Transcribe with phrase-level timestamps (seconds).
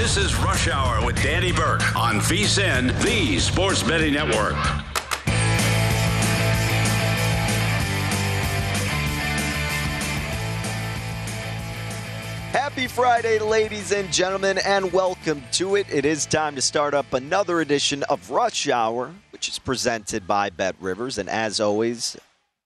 [0.00, 4.54] This is Rush Hour with Danny Burke on VSIN, the Sports Betting Network.
[12.50, 15.86] Happy Friday, ladies and gentlemen, and welcome to it.
[15.92, 20.48] It is time to start up another edition of Rush Hour, which is presented by
[20.48, 21.18] Bet Rivers.
[21.18, 22.16] And as always,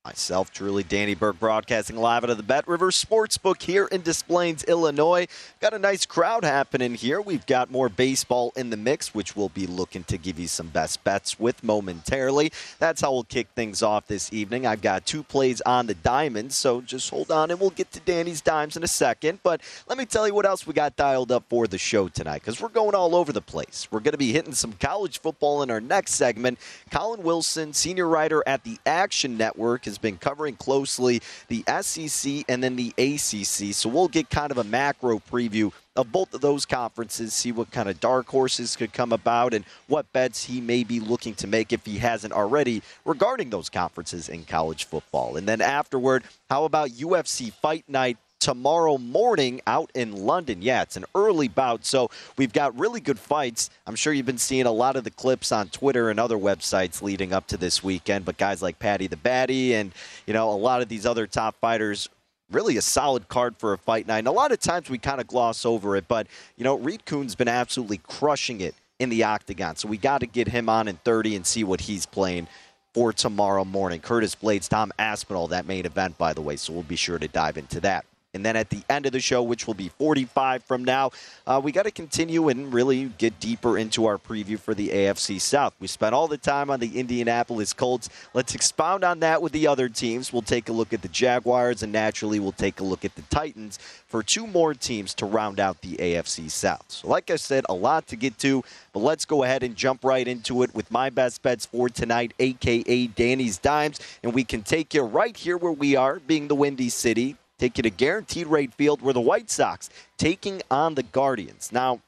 [0.04, 4.22] Myself, truly, Danny Burke, broadcasting live out of the Bet River Sportsbook here in Des
[4.28, 5.26] Plaines, Illinois.
[5.62, 7.22] Got a nice crowd happening here.
[7.22, 10.66] We've got more baseball in the mix, which we'll be looking to give you some
[10.66, 12.52] best bets with momentarily.
[12.78, 14.66] That's how we'll kick things off this evening.
[14.66, 18.00] I've got two plays on the diamonds, so just hold on and we'll get to
[18.00, 19.38] Danny's dimes in a second.
[19.42, 22.42] But let me tell you what else we got dialed up for the show tonight,
[22.42, 23.88] because we're going all over the place.
[23.90, 26.58] We're going to be hitting some college football in our next segment.
[26.90, 32.62] Collin Wilson, senior writer at the Action Network, has been covering closely the SEC and
[32.62, 33.72] then the ACC.
[33.72, 37.70] So we'll get kind of a macro preview of both of those conferences, see what
[37.70, 41.46] kind of dark horses could come about and what bets he may be looking to
[41.46, 45.36] make if he hasn't already regarding those conferences in college football.
[45.36, 50.60] And then afterward, how about UFC Fight Night tomorrow morning out in London.
[50.60, 53.70] Yeah, it's an early bout, so we've got really good fights.
[53.86, 57.00] I'm sure you've been seeing a lot of the clips on Twitter and other websites
[57.00, 59.92] leading up to this weekend, but guys like Paddy the Baddy and,
[60.26, 62.10] you know, a lot of these other top fighters
[62.50, 64.18] really a solid card for a fight night.
[64.18, 66.26] And a lot of times we kind of gloss over it, but
[66.58, 69.76] you know, Reed Kuhn's been absolutely crushing it in the octagon.
[69.76, 72.46] So we got to get him on in 30 and see what he's playing
[72.92, 74.00] for tomorrow morning.
[74.00, 76.56] Curtis Blaydes, Tom Aspinall, that main event, by the way.
[76.56, 78.04] So we'll be sure to dive into that.
[78.34, 81.12] And then at the end of the show, which will be 45 from now,
[81.46, 85.40] uh, we got to continue and really get deeper into our preview for the AFC
[85.40, 85.72] South.
[85.78, 88.10] We spent all the time on the Indianapolis Colts.
[88.34, 90.32] Let's expound on that with the other teams.
[90.32, 93.22] We'll take a look at the Jaguars, and naturally, we'll take a look at the
[93.22, 96.84] Titans for two more teams to round out the AFC South.
[96.88, 100.04] So, like I said, a lot to get to, but let's go ahead and jump
[100.04, 104.00] right into it with my best bets for tonight, aka Danny's Dimes.
[104.22, 107.78] And we can take you right here where we are, being the Windy City take
[107.78, 111.70] you to guaranteed rate field where the White Sox taking on the Guardians.
[111.72, 112.00] Now,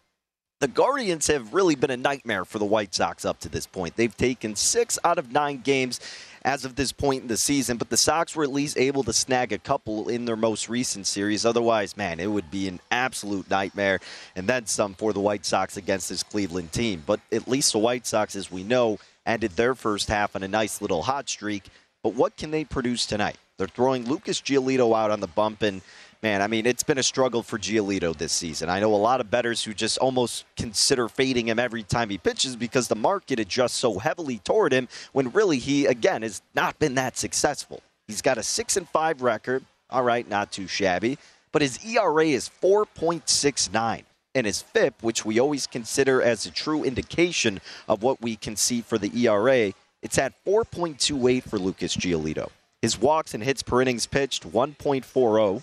[0.58, 3.96] the Guardians have really been a nightmare for the White Sox up to this point.
[3.96, 6.00] They've taken six out of nine games
[6.46, 9.12] as of this point in the season, but the Sox were at least able to
[9.12, 11.44] snag a couple in their most recent series.
[11.44, 14.00] Otherwise, man, it would be an absolute nightmare,
[14.34, 17.02] and then some for the White Sox against this Cleveland team.
[17.04, 20.48] But at least the White Sox, as we know, ended their first half on a
[20.48, 21.64] nice little hot streak.
[22.02, 23.36] But what can they produce tonight?
[23.58, 25.80] They're throwing Lucas Giolito out on the bump, and
[26.22, 28.68] man, I mean, it's been a struggle for Giolito this season.
[28.68, 32.18] I know a lot of bettors who just almost consider fading him every time he
[32.18, 36.78] pitches because the market adjusts so heavily toward him when really he, again, has not
[36.78, 37.82] been that successful.
[38.06, 39.64] He's got a 6 and 5 record.
[39.88, 41.16] All right, not too shabby.
[41.56, 44.02] but his ERA is 4.69.
[44.34, 48.56] And his FIP, which we always consider as a true indication of what we can
[48.56, 49.72] see for the ERA,
[50.02, 52.50] it's at 4.28 for Lucas Giolito.
[52.86, 55.60] His walks and hits per innings pitched 1.40.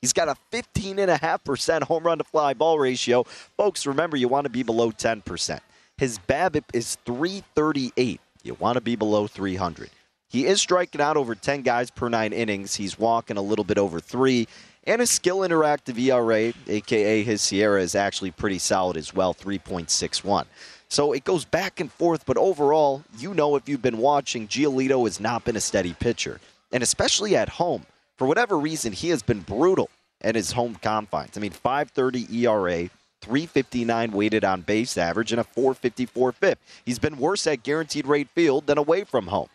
[0.00, 3.22] He's got a 15.5% home run to fly ball ratio.
[3.56, 5.60] Folks, remember, you want to be below 10%.
[5.98, 8.20] His BABIP is 338.
[8.42, 9.88] You want to be below 300.
[10.28, 12.74] He is striking out over 10 guys per nine innings.
[12.74, 14.48] He's walking a little bit over three.
[14.82, 20.46] And his skill interactive ERA, aka his SIERA, is actually pretty solid as well, 3.61.
[20.88, 25.04] So it goes back and forth, but overall, you know if you've been watching, Giolito
[25.04, 26.40] has not been a steady pitcher.
[26.74, 27.86] And especially at home,
[28.18, 29.88] for whatever reason, he has been brutal
[30.20, 31.36] at his home confines.
[31.36, 32.90] I mean, 530 ERA,
[33.20, 36.58] 359 weighted on base average, and a 454 FIP.
[36.84, 39.48] He's been worse at guaranteed rate field than away from home.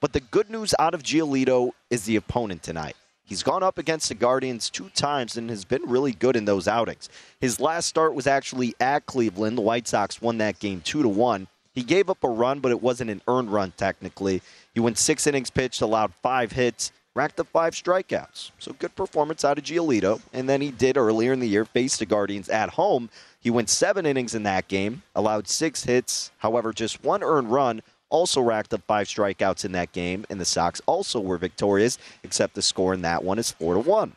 [0.00, 2.96] But the good news out of Giolito is the opponent tonight.
[3.22, 6.66] He's gone up against the Guardians two times and has been really good in those
[6.66, 7.08] outings.
[7.40, 9.56] His last start was actually at Cleveland.
[9.56, 11.46] The White Sox won that game 2 to 1.
[11.76, 14.42] He gave up a run, but it wasn't an earned run technically.
[14.76, 18.50] He went 6 innings pitched, allowed 5 hits, racked up 5 strikeouts.
[18.58, 20.20] So good performance out of Giolito.
[20.34, 23.08] And then he did earlier in the year face the Guardians at home.
[23.40, 27.80] He went 7 innings in that game, allowed 6 hits, however just one earned run,
[28.10, 32.54] also racked up five strikeouts in that game, and the Sox also were victorious, except
[32.54, 34.14] the score in that one is 4 to 1.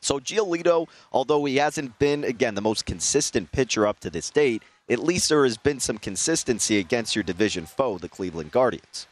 [0.00, 4.64] So Giolito, although he hasn't been, again, the most consistent pitcher up to this date,
[4.90, 9.06] at least there has been some consistency against your division foe, the Cleveland Guardians.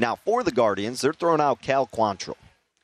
[0.00, 2.38] Now, for the Guardians, they're throwing out Cal Quantrill.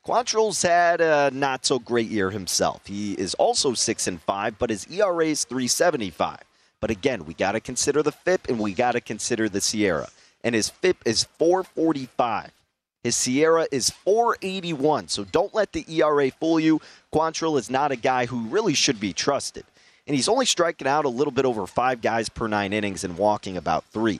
[0.05, 2.85] Quantrill's had a not so great year himself.
[2.85, 6.37] He is also 6 and 5, but his ERA is 375.
[6.79, 10.11] But again, we got to consider the FIP and we got to consider the SIERA.
[10.43, 12.51] and his FIP is 445.
[13.03, 15.07] His SIERA is 481.
[15.07, 16.79] So don't let the ERA fool you.
[17.11, 19.63] Quantrill is not a guy who really should be trusted.
[20.05, 23.17] And he's only striking out a little bit over five guys per nine innings and
[23.17, 24.19] walking about three.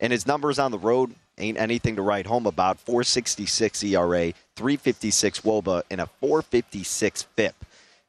[0.00, 5.40] And his numbers on the road ain't anything to write home about 466 ERA, 356
[5.40, 7.54] Woba, and a 456 FIP.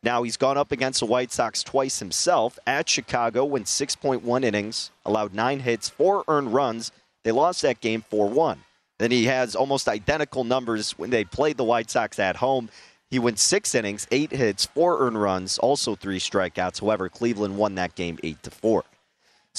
[0.02, 4.92] Now he's gone up against the White Sox twice himself at Chicago, went 6.1 innings,
[5.06, 6.92] allowed nine hits, four earned runs,
[7.24, 8.64] they lost that game 4 1.
[8.98, 12.70] Then he has almost identical numbers when they played the White Sox at home.
[13.10, 16.82] He went six innings, eight hits, four earned runs, also three strikeouts.
[16.82, 18.84] However, Cleveland won that game eight to four.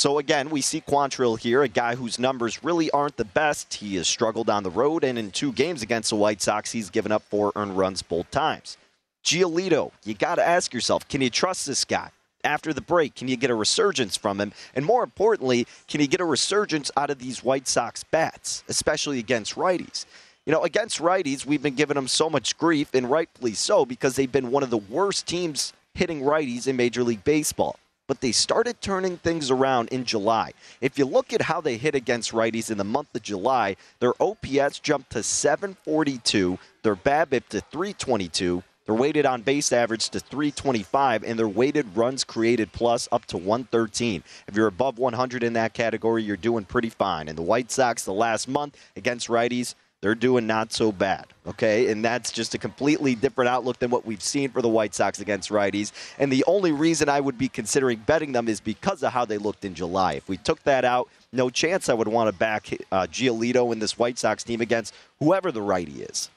[0.00, 3.75] So again, we see Quantrill here, a guy whose numbers really aren't the best.
[3.75, 6.88] He has struggled on the road, and in two games against the White Sox, he's
[6.88, 8.79] given up four earned runs both times.
[9.23, 12.12] Giolito, you got to ask yourself, can you trust this guy?
[12.43, 13.14] after the break?
[13.14, 14.55] Can you get a resurgence from him?
[14.75, 19.19] And more importantly, can you get a resurgence out of these White Sox bats, especially
[19.19, 20.06] against righties?
[20.47, 24.17] You know, against righties, we've been giving them so much grief, and rightfully so, because
[24.17, 27.76] they've been one of the worst teams hitting righties in Major League Baseball.
[28.11, 30.51] But they started turning things around in July.
[30.81, 34.15] If you look at how they hit against righties in the month of July, their
[34.21, 41.23] OPS jumped to 742, their BABIP to 322, they're weighted on base average to 325,
[41.23, 44.25] and their weighted runs created plus up to 113.
[44.49, 47.29] If you're above 100 in that category, you're doing pretty fine.
[47.29, 51.26] And the White Sox, the last month against righties, they're doing not so bad.
[51.47, 54.94] Okay, and that's just a completely different outlook than what we've seen for the White
[54.94, 55.93] Sox against righties.
[56.19, 59.38] And the only reason I would be considering betting them is because of how they
[59.38, 60.14] looked in July.
[60.14, 63.78] If we took that out, no chance I would want to back uh, Giolito in
[63.78, 66.30] this White Sox team against whoever the righty is.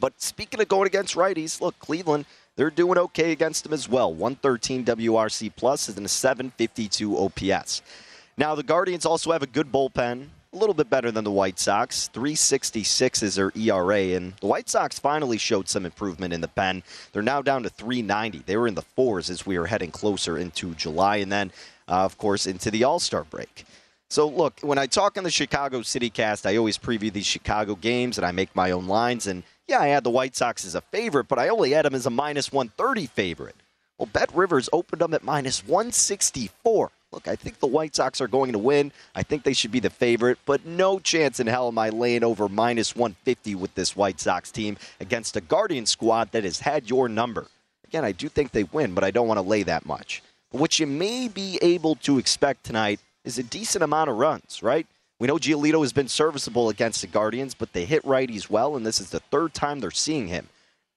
[0.00, 2.24] But speaking of going against righties, look, Cleveland,
[2.56, 4.12] they're doing okay against them as well.
[4.12, 7.82] 113 WRC plus plus is in a 752 OPS.
[8.36, 11.58] Now, the Guardians also have a good bullpen, a little bit better than the White
[11.58, 12.08] Sox.
[12.08, 16.82] 366 is their ERA, and the White Sox finally showed some improvement in the pen.
[17.12, 18.42] They're now down to 390.
[18.44, 21.52] They were in the fours as we are heading closer into July, and then,
[21.88, 23.64] uh, of course, into the All Star break.
[24.10, 27.74] So, look, when I talk on the Chicago City cast, I always preview these Chicago
[27.74, 29.26] games and I make my own lines.
[29.26, 31.94] And yeah, I had the White Sox as a favorite, but I only had them
[31.94, 33.56] as a minus 130 favorite.
[33.96, 36.90] Well, Bet Rivers opened them at minus 164.
[37.12, 38.90] Look, I think the White Sox are going to win.
[39.14, 42.24] I think they should be the favorite, but no chance in hell am I laying
[42.24, 46.88] over minus 150 with this White Sox team against a Guardian squad that has had
[46.88, 47.46] your number.
[47.84, 50.22] Again, I do think they win, but I don't want to lay that much.
[50.50, 54.62] But what you may be able to expect tonight is a decent amount of runs,
[54.62, 54.86] right?
[55.18, 58.84] We know Giolito has been serviceable against the Guardians, but they hit righties well, and
[58.84, 60.48] this is the third time they're seeing him.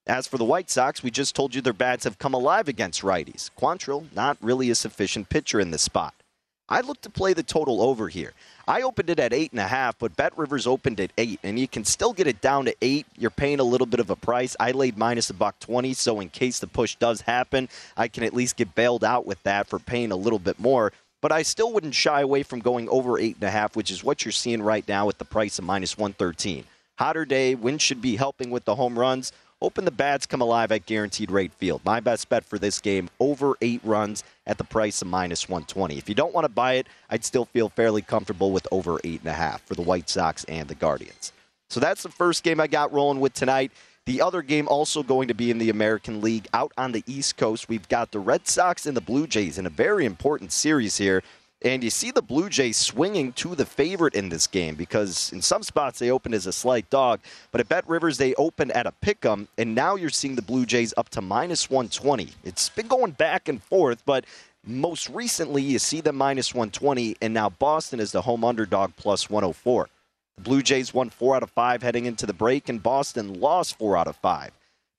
[0.07, 3.01] As for the White Sox, we just told you their bats have come alive against
[3.01, 3.49] righties.
[3.59, 6.13] Quantrill, not really a sufficient pitcher in this spot.
[6.69, 8.33] I look to play the total over here.
[8.67, 11.57] I opened it at eight and a half, but Bet Rivers opened at eight, and
[11.57, 13.07] you can still get it down to eight.
[13.17, 14.55] You're paying a little bit of a price.
[14.59, 18.23] I laid minus a buck twenty, so in case the push does happen, I can
[18.23, 20.93] at least get bailed out with that for paying a little bit more.
[21.19, 24.03] But I still wouldn't shy away from going over eight and a half, which is
[24.03, 26.65] what you're seeing right now at the price of minus one thirteen.
[26.97, 29.33] Hotter day, wind should be helping with the home runs.
[29.61, 31.81] Open the bats come alive at Guaranteed Rate Field.
[31.85, 35.97] My best bet for this game, over eight runs at the price of minus 120.
[35.97, 39.21] If you don't want to buy it, I'd still feel fairly comfortable with over eight
[39.21, 41.31] and a half for the White Sox and the Guardians.
[41.69, 43.71] So that's the first game I got rolling with tonight.
[44.05, 47.37] The other game also going to be in the American League out on the East
[47.37, 47.69] Coast.
[47.69, 51.23] We've got the Red Sox and the Blue Jays in a very important series here.
[51.65, 55.41] And you see the Blue Jays swinging to the favorite in this game because in
[55.41, 58.85] some spots they opened as a slight dog, but at Bet Rivers they opened at
[58.85, 62.33] a pick 'em, and now you're seeing the Blue Jays up to minus 120.
[62.43, 64.25] It's been going back and forth, but
[64.63, 69.27] most recently you see them minus 120, and now Boston is the home underdog plus
[69.27, 69.89] 104.
[70.37, 73.75] The Blue Jays won four out of five heading into the break, and Boston lost
[73.79, 74.51] four out of five.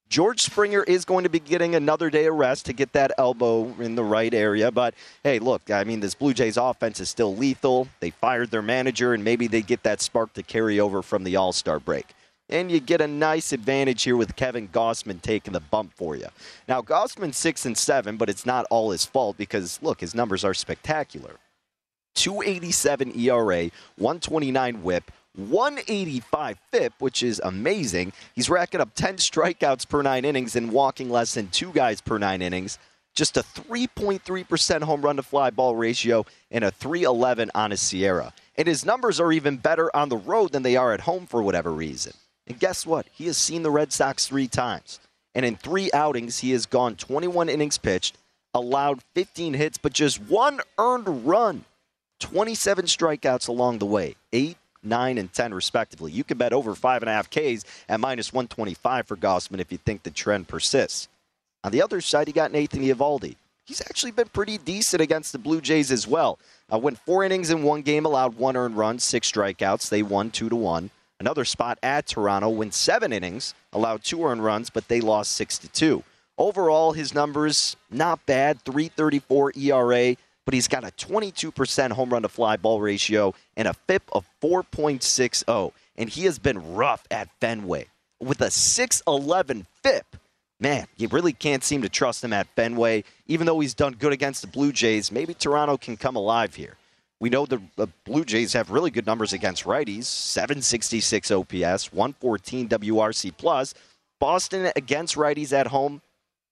[0.08, 3.74] George Springer is going to be getting another day of rest to get that elbow
[3.80, 4.70] in the right area.
[4.70, 4.94] But
[5.24, 7.88] hey, look, I mean, this Blue Jays offense is still lethal.
[7.98, 11.34] They fired their manager, and maybe they get that spark to carry over from the
[11.36, 12.06] All Star break.
[12.48, 16.28] And you get a nice advantage here with Kevin Gausman taking the bump for you.
[16.68, 20.44] Now, Gausman's six and seven, but it's not all his fault because look, his numbers
[20.44, 21.36] are spectacular.
[22.14, 28.12] 287 ERA, 129 whip, 185 FIP, which is amazing.
[28.34, 32.18] He's racking up 10 strikeouts per nine innings and walking less than two guys per
[32.18, 32.78] nine innings.
[33.14, 38.32] Just a 3.3% home run to fly ball ratio and a 311 on his SIERA.
[38.56, 41.42] And his numbers are even better on the road than they are at home for
[41.42, 42.12] whatever reason.
[42.46, 43.06] And guess what?
[43.12, 45.00] He has seen the Red Sox three times.
[45.34, 48.16] And in three outings, he has gone 21 innings pitched,
[48.54, 51.64] allowed 15 hits, but just one earned run.
[52.20, 54.16] 27 strikeouts along the way.
[54.32, 56.12] Eight 9 and 10 respectively.
[56.12, 60.10] You can bet over 5.5 Ks at minus 125 for Gausman if you think the
[60.10, 61.08] trend persists.
[61.64, 63.36] On the other side, you got Nathan Eovaldi.
[63.64, 66.38] He's actually been pretty decent against the Blue Jays as well.
[66.72, 69.88] Uh, went four innings in one game, allowed one earned run, six strikeouts.
[69.88, 70.90] They won two to one.
[71.18, 75.58] Another spot at Toronto, went seven innings, allowed two earned runs, but they lost six
[75.58, 76.04] to two.
[76.38, 80.16] Overall, his numbers not bad: 3.34 ERA,
[80.46, 84.24] but he's got a 22% home run to fly ball ratio and a FIP of
[84.40, 85.72] 4.60.
[85.98, 87.88] And he has been rough at Fenway
[88.20, 90.16] with a 611 FIP.
[90.58, 93.04] Man, you really can't seem to trust him at Fenway.
[93.26, 96.76] Even though he's done good against the Blue Jays, maybe Toronto can come alive here.
[97.18, 97.60] We know the,
[98.04, 103.74] Blue Jays have really good numbers against righties 766 OPS, 114 WRC plus.
[104.20, 106.02] Boston against righties at home,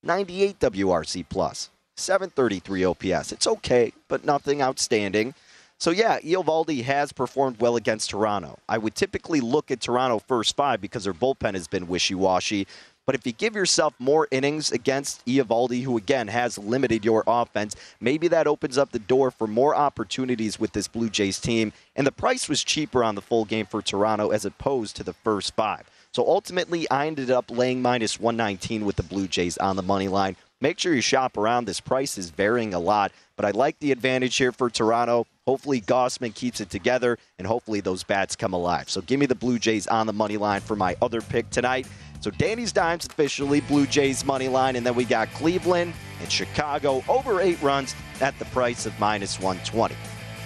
[0.02, 1.70] 98 WRC plus.
[1.96, 3.32] 733 OPS.
[3.32, 5.34] It's okay, but nothing outstanding.
[5.78, 8.58] So yeah, Eovaldi has performed well against Toronto.
[8.68, 12.66] I would typically look at Toronto first five because their bullpen has been wishy-washy.
[13.06, 17.76] But if you give yourself more innings against Eovaldi, who again has limited your offense,
[18.00, 21.72] maybe that opens up the door for more opportunities with this Blue Jays team.
[21.96, 25.12] And the price was cheaper on the full game for Toronto as opposed to the
[25.12, 25.90] first five.
[26.12, 30.08] So ultimately, I ended up laying minus 119 with the Blue Jays on the money
[30.08, 30.36] line.
[30.60, 31.66] Make sure you shop around.
[31.66, 35.26] This price is varying a lot, but I like the advantage here for Toronto.
[35.46, 38.88] Hopefully, Gausman keeps it together, and hopefully, those bats come alive.
[38.88, 41.86] So, give me the Blue Jays on the money line for my other pick tonight.
[42.20, 47.04] So, Danny's Dimes officially Blue Jays money line, and then we got Cleveland and Chicago
[47.08, 49.94] over eight runs at the price of minus 120.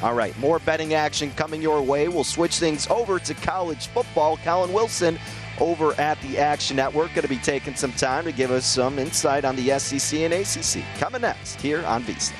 [0.01, 2.07] All right, more betting action coming your way.
[2.07, 4.37] We'll switch things over to college football.
[4.39, 5.19] Collin Wilson
[5.61, 7.09] over at the Action Network.
[7.15, 10.33] Going to be taking some time to give us some insight on the SEC and
[10.35, 10.85] ACC.
[10.99, 12.35] Coming next here on VSIN.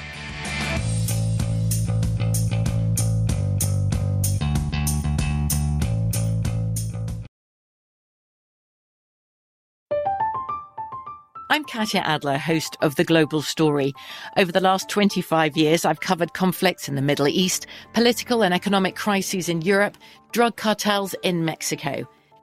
[11.51, 13.95] I'm Katya Adler, host of The Global Story.
[14.37, 18.95] Over the last 25 years, I've covered conflicts in the Middle East, political and economic
[18.95, 19.97] crises in Europe,
[20.31, 22.07] drug cartels in Mexico.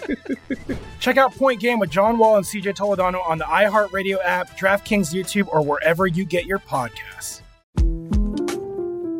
[1.00, 5.14] Check out Point Game with John Wall and CJ Toledano on the iHeartRadio app, DraftKings
[5.14, 7.42] YouTube, or wherever you get your podcasts.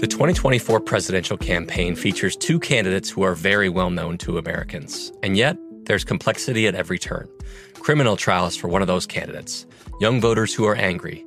[0.02, 5.12] The 2024 presidential campaign features two candidates who are very well known to Americans.
[5.22, 7.28] And yet, there's complexity at every turn.
[7.74, 9.64] Criminal trials for one of those candidates,
[10.00, 11.24] young voters who are angry.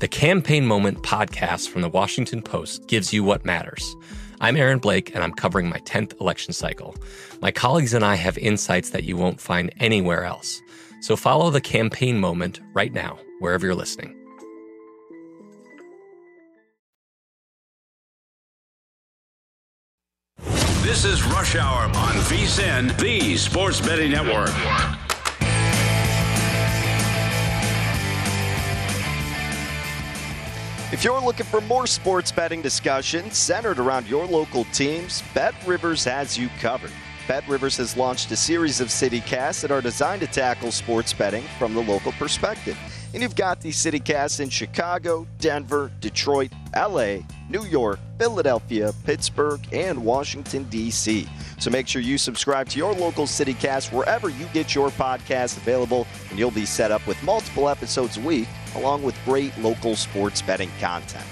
[0.00, 3.96] The Campaign Moment podcast from the Washington Post gives you what matters.
[4.40, 6.94] I'm Aaron Blake, and I'm covering my 10th election cycle.
[7.40, 10.60] My colleagues and I have insights that you won't find anywhere else.
[11.00, 14.14] So follow the Campaign Moment right now, wherever you're listening.
[20.82, 24.50] This is Rush Hour on VSIN, the Sports Betting Network.
[30.90, 36.02] If you're looking for more sports betting discussion centered around your local teams, Bet Rivers
[36.04, 36.92] has you covered.
[37.26, 41.44] Bet Rivers has launched a series of CityCasts that are designed to tackle sports betting
[41.58, 42.78] from the local perspective.
[43.12, 47.18] And you've got these CityCasts in Chicago, Denver, Detroit, LA,
[47.50, 51.28] New York, Philadelphia, Pittsburgh, and Washington, D.C.
[51.58, 56.06] So make sure you subscribe to your local CityCast wherever you get your podcast available,
[56.30, 60.42] and you'll be set up with multiple episodes a week, along with great local sports
[60.42, 61.24] betting content.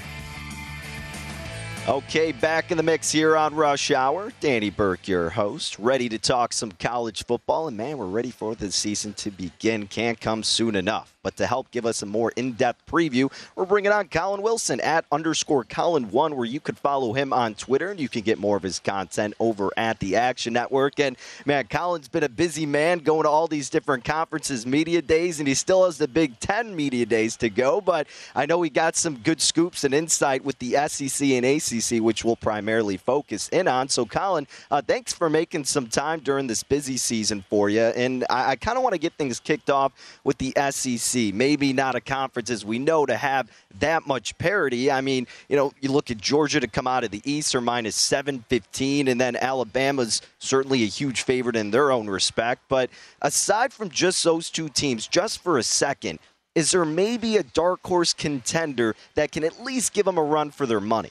[1.89, 4.33] Okay, back in the mix here on Rush Hour.
[4.41, 7.69] Danny Burke, your host, ready to talk some college football.
[7.69, 9.87] And man, we're ready for the season to begin.
[9.87, 11.16] Can't come soon enough.
[11.27, 14.81] But to help give us a more in depth preview, we're bringing on Collin Wilson
[14.81, 18.57] at underscore Collin1, where you could follow him on Twitter and you can get more
[18.57, 21.01] of his content over at the Action Network.
[21.01, 25.41] And man, Collin's been a busy man going to all these different conferences, media days,
[25.41, 27.81] and he still has the Big Ten media days to go.
[27.81, 32.01] But I know he got some good scoops and insight with the SEC and ACC,
[32.01, 33.89] which we'll primarily focus in on.
[33.89, 37.81] So, Collin, uh, thanks for making some time during this busy season for you.
[37.81, 39.91] And I, I kind of want to get things kicked off
[40.23, 41.16] with the SEC.
[41.17, 44.91] Maybe not a conference as we know to have that much parity.
[44.91, 47.61] I mean, you know, you look at Georgia to come out of the East or
[47.61, 52.63] minus 715, and then Alabama's certainly a huge favorite in their own respect.
[52.69, 52.91] But
[53.23, 56.19] aside from just those two teams, just for a second,
[56.55, 60.51] is there maybe a dark horse contender that can at least give them a run
[60.51, 61.11] for their money?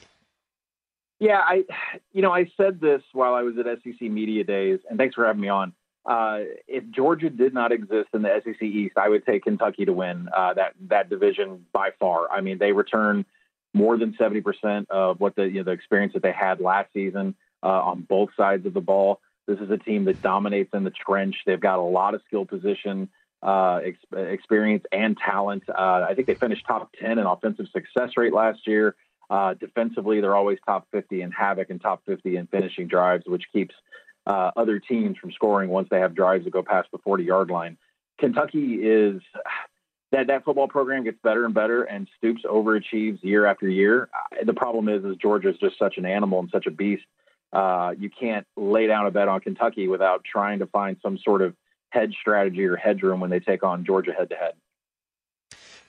[1.18, 1.64] Yeah, I,
[2.12, 5.24] you know, I said this while I was at SEC Media Days, and thanks for
[5.24, 5.72] having me on.
[6.06, 9.92] Uh, if Georgia did not exist in the SEC East, I would take Kentucky to
[9.92, 12.30] win uh, that that division by far.
[12.30, 13.24] I mean, they return
[13.74, 16.92] more than seventy percent of what the you know, the experience that they had last
[16.92, 19.20] season uh, on both sides of the ball.
[19.48, 21.36] This is a team that dominates in the trench.
[21.44, 23.08] They've got a lot of skill position
[23.42, 25.64] uh, ex- experience and talent.
[25.68, 28.94] Uh, I think they finished top ten in offensive success rate last year.
[29.28, 33.42] Uh, defensively, they're always top 50 in havoc and top 50 in finishing drives, which
[33.52, 33.74] keeps
[34.26, 37.50] uh, other teams from scoring once they have drives that go past the 40 yard
[37.50, 37.76] line.
[38.18, 39.20] Kentucky is
[40.12, 44.08] that that football program gets better and better, and Stoops overachieves year after year.
[44.44, 47.04] The problem is, is Georgia is just such an animal and such a beast.
[47.52, 51.42] Uh, you can't lay down a bet on Kentucky without trying to find some sort
[51.42, 51.54] of
[51.90, 54.54] hedge strategy or hedge room when they take on Georgia head to head.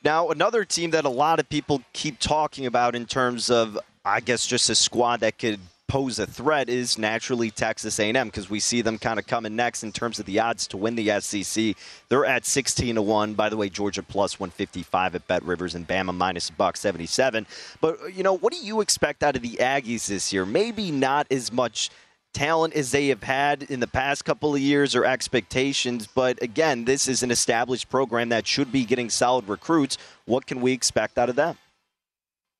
[0.03, 4.19] Now, another team that a lot of people keep talking about in terms of, I
[4.19, 8.59] guess, just a squad that could pose a threat is naturally Texas A&M because we
[8.59, 11.75] see them kind of coming next in terms of the odds to win the SEC.
[12.09, 13.33] They're at 16 to 1.
[13.33, 17.47] By the way, Georgia plus 155 at Bet Rivers and Bama minus buck 77.
[17.81, 20.45] But you know, what do you expect out of the Aggies this year?
[20.45, 21.89] Maybe not as much
[22.33, 26.85] talent as they have had in the past couple of years or expectations, but again,
[26.85, 29.97] this is an established program that should be getting solid recruits.
[30.25, 31.57] What can we expect out of them?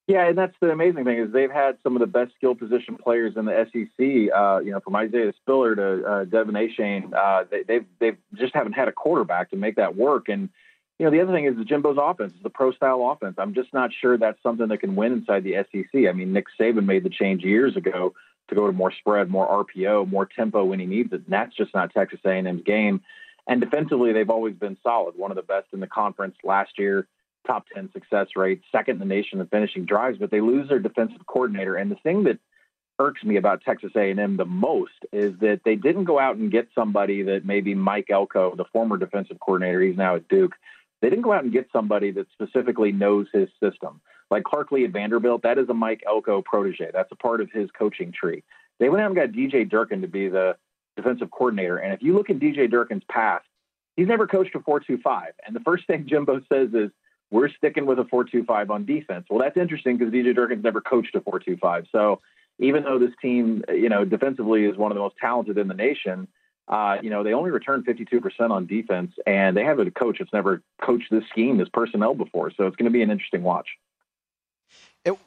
[0.08, 2.96] Yeah, and that's the amazing thing is they've had some of the best skill position
[2.96, 4.34] players in the SEC.
[4.34, 8.56] Uh, you know, from Isaiah Spiller to uh, De'Von Achane, uh, they, they've they've just
[8.56, 10.30] haven't had a quarterback to make that work.
[10.30, 10.48] And
[10.98, 13.36] you know, the other thing is the Jimbo's offense is the pro style offense.
[13.38, 16.08] I'm just not sure that's something that can win inside the SEC.
[16.08, 18.13] I mean, Nick Saban made the change years ago
[18.48, 21.24] to go to more spread, more RPO, more tempo when he needs it.
[21.26, 23.02] And that's just not Texas A&M's game.
[23.46, 27.08] And defensively, they've always been solid, one of the best in the conference last year
[27.47, 30.79] top 10 success rate, second in the nation in finishing drives, but they lose their
[30.79, 31.75] defensive coordinator.
[31.75, 32.38] And the thing that
[32.99, 36.67] irks me about Texas A&M the most is that they didn't go out and get
[36.75, 40.53] somebody that maybe Mike Elko, the former defensive coordinator, he's now at Duke.
[41.01, 44.01] They didn't go out and get somebody that specifically knows his system.
[44.29, 46.89] Like Clark Lea at Vanderbilt, that is a Mike Elko protege.
[46.91, 48.43] That's a part of his coaching tree.
[48.79, 50.57] They went out and got DJ Durkin to be the
[50.95, 51.77] defensive coordinator.
[51.77, 53.45] And if you look at DJ Durkin's past,
[53.95, 55.23] he's never coached a 4-2-5.
[55.45, 56.91] And the first thing Jimbo says is,
[57.31, 59.25] we're sticking with a 4-2-5 on defense.
[59.29, 61.87] Well, that's interesting because DJ Durkin's never coached a 4-2-5.
[61.91, 62.21] So
[62.59, 65.73] even though this team, you know, defensively is one of the most talented in the
[65.73, 66.27] nation,
[66.67, 70.33] uh, you know, they only return 52% on defense, and they have a coach that's
[70.33, 72.51] never coached this scheme, this personnel before.
[72.51, 73.67] So it's going to be an interesting watch.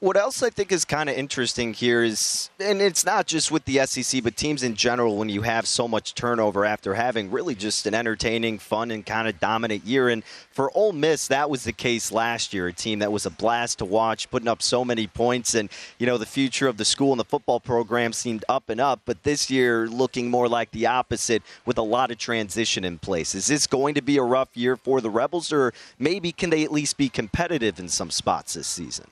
[0.01, 3.65] What else I think is kind of interesting here is, and it's not just with
[3.65, 7.55] the SEC, but teams in general, when you have so much turnover after having really
[7.55, 10.09] just an entertaining, fun, and kind of dominant year.
[10.09, 12.67] And for Ole Miss, that was the case last year.
[12.67, 15.55] A team that was a blast to watch, putting up so many points.
[15.55, 18.81] And, you know, the future of the school and the football program seemed up and
[18.81, 19.01] up.
[19.05, 23.35] But this year, looking more like the opposite with a lot of transition in place.
[23.35, 26.65] Is this going to be a rough year for the Rebels, or maybe can they
[26.65, 29.07] at least be competitive in some spots this season?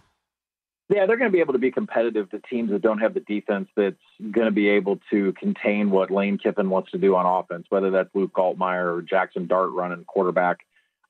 [0.88, 3.20] Yeah, they're going to be able to be competitive to teams that don't have the
[3.20, 3.96] defense that's
[4.31, 7.90] going to be able to contain what Lane Kiffin wants to do on offense, whether
[7.90, 10.61] that's Luke Altmyer or Jackson Dart running quarterback.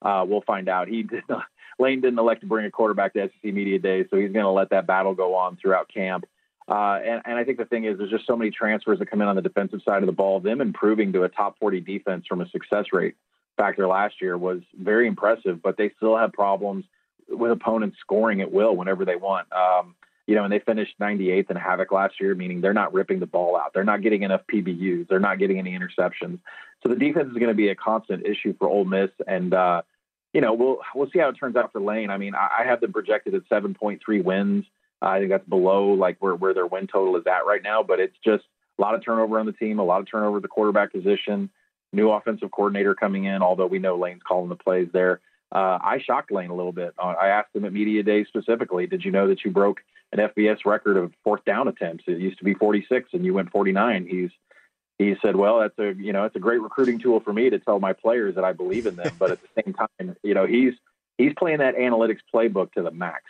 [0.03, 0.89] Uh, we'll find out.
[0.89, 1.45] He did not,
[1.79, 4.51] Lane didn't elect to bring a quarterback to SEC Media Day, so he's going to
[4.51, 6.25] let that battle go on throughout camp.
[6.67, 9.23] Uh, and, and I think the thing is, there's just so many transfers that come
[9.23, 10.41] in on the defensive side of the ball.
[10.41, 13.15] Them improving to a top 40 defense from a success rate
[13.57, 16.85] factor last year was very impressive, but they still have problems–
[17.29, 19.47] with opponents scoring at will whenever they want.
[19.53, 19.95] Um,
[20.29, 23.27] you know, and they finished 98th in havoc last year, meaning they're not ripping the
[23.27, 23.73] ball out.
[23.73, 25.09] They're not getting enough PBUs.
[25.09, 26.39] They're not getting any interceptions.
[26.83, 29.09] So the defense is going to be a constant issue for Ole Miss.
[29.27, 29.83] And, uh,
[30.35, 32.11] you know, we'll, we'll see how it turns out for Lane.
[32.11, 34.67] I mean, I, I have them projected at 7.3 wins.
[35.01, 37.83] Uh, I think that's below like where, where their win total is at right now,
[37.83, 38.45] but it's just
[38.79, 41.49] a lot of turnover on the team, a lot of turnover at the quarterback position,
[41.95, 45.21] new offensive coordinator coming in, although we know Lane's calling the plays there
[45.53, 46.95] uh, I shocked Lane a little bit.
[46.99, 49.81] Uh, I asked him at media day specifically, "Did you know that you broke
[50.13, 52.05] an FBS record of fourth down attempts?
[52.07, 54.31] It used to be 46, and you went 49." He's
[54.99, 57.59] he said, "Well, that's a you know it's a great recruiting tool for me to
[57.59, 60.47] tell my players that I believe in them, but at the same time, you know
[60.47, 60.75] he's
[61.17, 63.25] he's playing that analytics playbook to the max."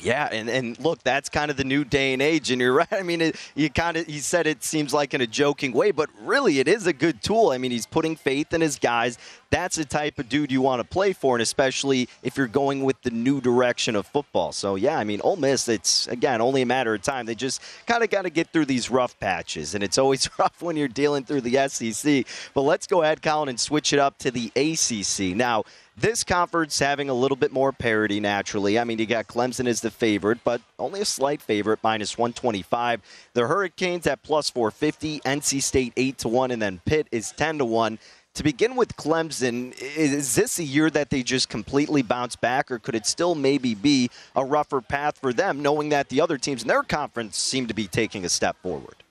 [0.00, 2.92] Yeah, and, and look, that's kind of the new day and age, and you're right.
[2.92, 5.90] I mean, it, you kind of he said it seems like in a joking way,
[5.90, 7.50] but really, it is a good tool.
[7.50, 9.18] I mean, he's putting faith in his guys.
[9.50, 12.84] That's the type of dude you want to play for, and especially if you're going
[12.84, 14.52] with the new direction of football.
[14.52, 17.26] So yeah, I mean, Ole Miss, it's again only a matter of time.
[17.26, 20.62] They just kind of got to get through these rough patches, and it's always rough
[20.62, 22.24] when you're dealing through the SEC.
[22.54, 25.64] But let's go ahead, Collin, and switch it up to the ACC now.
[26.00, 28.78] This conference having a little bit more parity naturally.
[28.78, 33.02] I mean, you got Clemson as the favorite, but only a slight favorite, minus 125.
[33.32, 37.58] The Hurricanes at plus 450, NC State 8 to 1, and then Pitt is 10
[37.58, 37.98] to 1.
[38.34, 42.78] To begin with Clemson, is this a year that they just completely bounce back, or
[42.78, 46.62] could it still maybe be a rougher path for them, knowing that the other teams
[46.62, 49.02] in their conference seem to be taking a step forward?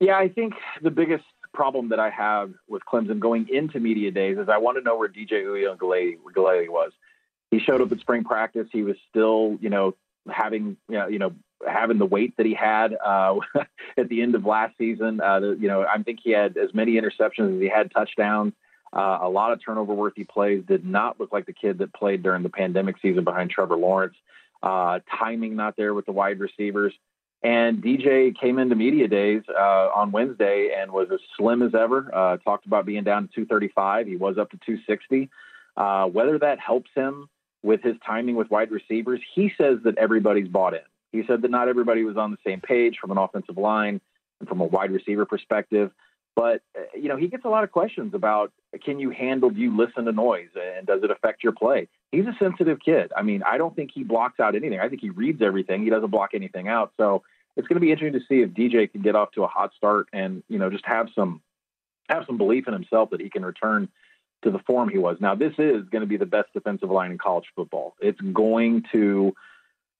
[0.00, 4.38] Yeah, I think the biggest problem that I have with Clemson going into media days
[4.38, 6.92] is I want to know where DJ Uiagalelei was.
[7.50, 8.68] He showed up at spring practice.
[8.72, 9.96] He was still, you know,
[10.28, 11.34] having, you know, you know
[11.66, 13.36] having the weight that he had uh,
[13.96, 15.20] at the end of last season.
[15.20, 18.52] Uh, you know, I think he had as many interceptions as he had touchdowns.
[18.92, 20.64] Uh, a lot of turnover worthy plays.
[20.66, 24.16] Did not look like the kid that played during the pandemic season behind Trevor Lawrence.
[24.62, 26.92] Uh, timing not there with the wide receivers.
[27.42, 32.10] And DJ came into media days uh, on Wednesday and was as slim as ever.
[32.14, 34.06] Uh, talked about being down to 235.
[34.06, 35.30] He was up to 260.
[35.76, 37.28] Uh, whether that helps him
[37.62, 40.80] with his timing with wide receivers, he says that everybody's bought in.
[41.12, 44.00] He said that not everybody was on the same page from an offensive line
[44.38, 45.90] and from a wide receiver perspective.
[46.36, 48.52] But uh, you know, he gets a lot of questions about
[48.84, 49.50] can you handle?
[49.50, 51.88] Do you listen to noise, and does it affect your play?
[52.12, 53.12] He's a sensitive kid.
[53.16, 54.80] I mean, I don't think he blocks out anything.
[54.80, 55.84] I think he reads everything.
[55.84, 56.92] He doesn't block anything out.
[56.96, 57.22] So
[57.56, 59.72] it's going to be interesting to see if DJ can get off to a hot
[59.76, 61.40] start and you know just have some
[62.08, 63.88] have some belief in himself that he can return
[64.42, 65.18] to the form he was.
[65.20, 67.94] Now, this is going to be the best defensive line in college football.
[68.00, 69.34] It's going to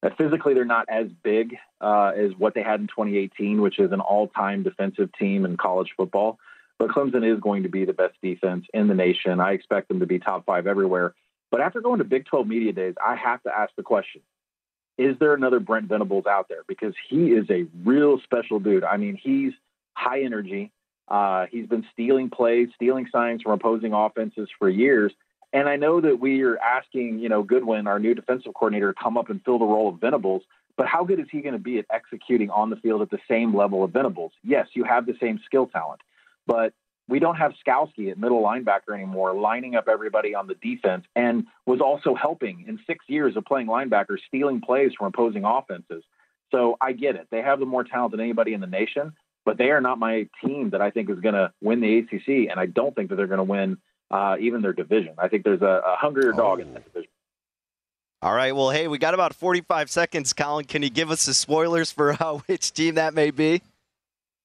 [0.03, 3.93] uh, physically they're not as big uh, as what they had in 2018, which is
[3.93, 6.39] an all-time defensive team in college football.
[6.79, 9.41] But Clemson is going to be the best defense in the nation.
[9.41, 11.15] I expect them to be top five everywhere.
[11.51, 14.23] But after going to Big 12 media days, I have to ask the question:
[14.99, 16.63] Is there another Brent Venables out there?
[16.67, 18.85] Because he is a real special dude.
[18.85, 19.53] I mean, he's
[19.95, 20.73] high energy.
[21.09, 25.13] Uh, he's been stealing plays, stealing signs from opposing offenses for years.
[25.53, 29.03] And I know that we are asking, you know, Goodwin, our new defensive coordinator, to
[29.03, 30.43] come up and fill the role of Venables.
[30.77, 33.19] But how good is he going to be at executing on the field at the
[33.29, 34.33] same level of Venables?
[34.45, 36.01] Yes, you have the same skill talent,
[36.47, 36.73] but
[37.11, 41.47] we don't have Skalski at middle linebacker anymore, lining up everybody on the defense, and
[41.67, 46.05] was also helping in six years of playing linebacker, stealing plays from opposing offenses.
[46.53, 47.27] So I get it.
[47.31, 49.13] They have the more talent than anybody in the nation,
[49.45, 52.49] but they are not my team that I think is going to win the ACC,
[52.49, 53.79] and I don't think that they're going to win
[54.11, 55.15] uh, even their division.
[55.19, 56.63] I think there's a, a hungrier dog oh.
[56.63, 57.11] in that division.
[58.23, 58.55] All right.
[58.55, 60.33] Well, hey, we got about 45 seconds.
[60.35, 63.63] Collin, can you give us the spoilers for uh, which team that may be?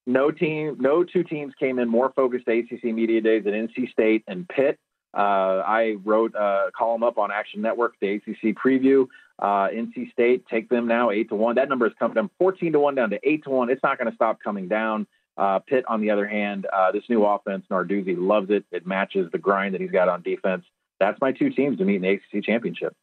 [0.08, 3.92] No team, no two teams came in more focused to ACC media days than NC
[3.92, 4.80] State and Pitt.
[5.16, 9.08] Uh, I wrote a column up on Action Network, the ACC preview.
[9.40, 11.56] Uh, NC State, take them now eight to one.
[11.56, 13.70] That number has come down 14 to one down to eight to one.
[13.70, 15.08] It's not going to stop coming down.
[15.38, 18.66] Uh, Pitt, on the other hand, uh, this new offense, Narduzzi loves it.
[18.72, 20.64] It matches the grind that he's got on defense.
[21.00, 22.96] That's my two teams to meet in the ACC championship.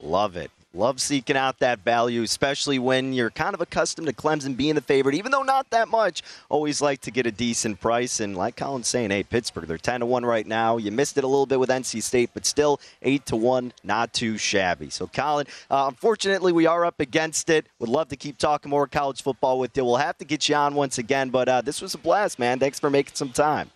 [0.00, 0.50] Love it.
[0.74, 4.80] Love seeking out that value, especially when you're kind of accustomed to Clemson being the
[4.80, 6.22] favorite, even though not that much.
[6.48, 8.20] Always like to get a decent price.
[8.20, 10.78] And like Collin's saying, hey, Pittsburgh, they're 10 to 1 right now.
[10.78, 14.14] You missed it a little bit with NC State, but still 8 to 1, not
[14.14, 14.88] too shabby.
[14.88, 17.66] So, Collin, uh, unfortunately, we are up against it.
[17.78, 19.84] Would love to keep talking more college football with you.
[19.84, 22.58] We'll have to get you on once again, but uh, this was a blast, man.
[22.58, 23.70] Thanks for making some time.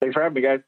[0.00, 0.60] Thanks for having me, guys.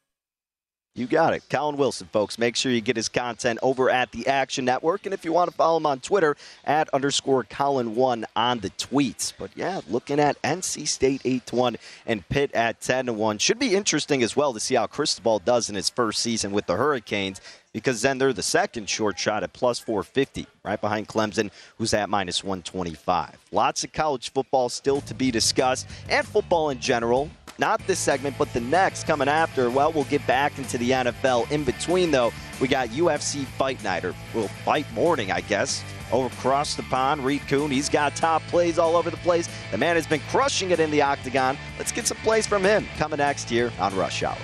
[0.93, 1.43] You got it.
[1.49, 2.37] Collin Wilson, folks.
[2.37, 5.05] Make sure you get his content over at the Action Network.
[5.05, 9.31] And if you want to follow him on Twitter, at underscore Collin1 on the tweets.
[9.39, 11.77] But yeah, looking at NC State 8 to 1
[12.07, 13.37] and Pitt at 10 to 1.
[13.37, 16.65] Should be interesting as well to see how Cristobal does in his first season with
[16.65, 17.39] the Hurricanes
[17.73, 22.09] because then they're the second short shot at plus 450, right behind Clemson, who's at
[22.09, 23.37] minus 125.
[23.51, 27.29] Lots of college football still to be discussed and football in general.
[27.57, 29.69] Not this segment, but the next coming after.
[29.69, 31.51] Well, we'll get back into the NFL.
[31.51, 35.83] In between, though, we got UFC Fight Night, or well, Fight Morning, I guess.
[36.11, 39.47] Over across the pond, Reed Kuhn, he's got top plays all over the place.
[39.71, 41.57] The man has been crushing it in the octagon.
[41.77, 44.37] Let's get some plays from him coming next here on Rush Hour.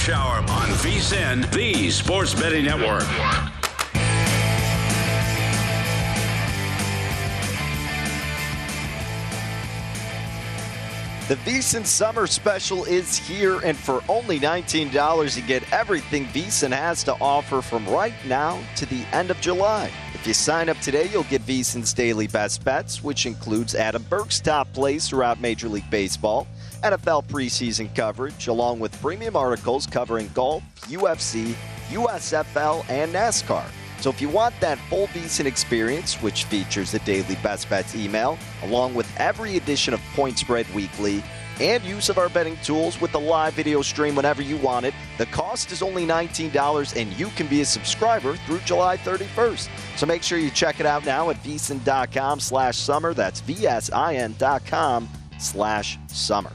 [0.00, 3.00] Rush Hour on VSIN, the Sports Betting Network.
[11.28, 17.04] The VSIN Summer Special is here, and for only $19, you get everything VSIN has
[17.04, 19.90] to offer from right now to the end of July.
[20.14, 24.40] If you sign up today, you'll get VSIN's daily best bets, which includes Adam Burke's
[24.40, 26.46] top plays throughout Major League Baseball
[26.82, 31.54] NFL preseason coverage, along with premium articles covering golf, UFC,
[31.88, 33.64] USFL, and NASCAR.
[34.00, 38.38] So if you want that full VSIN experience, which features the daily best bets email,
[38.62, 41.22] along with every edition of Point Spread Weekly,
[41.60, 44.94] and use of our betting tools with the live video stream whenever you want it.
[45.18, 49.68] The cost is only $19 and you can be a subscriber through July 31st.
[49.96, 53.12] So make sure you check it out now at vsin.com slash summer.
[53.12, 56.52] That's vsin.com slash summer.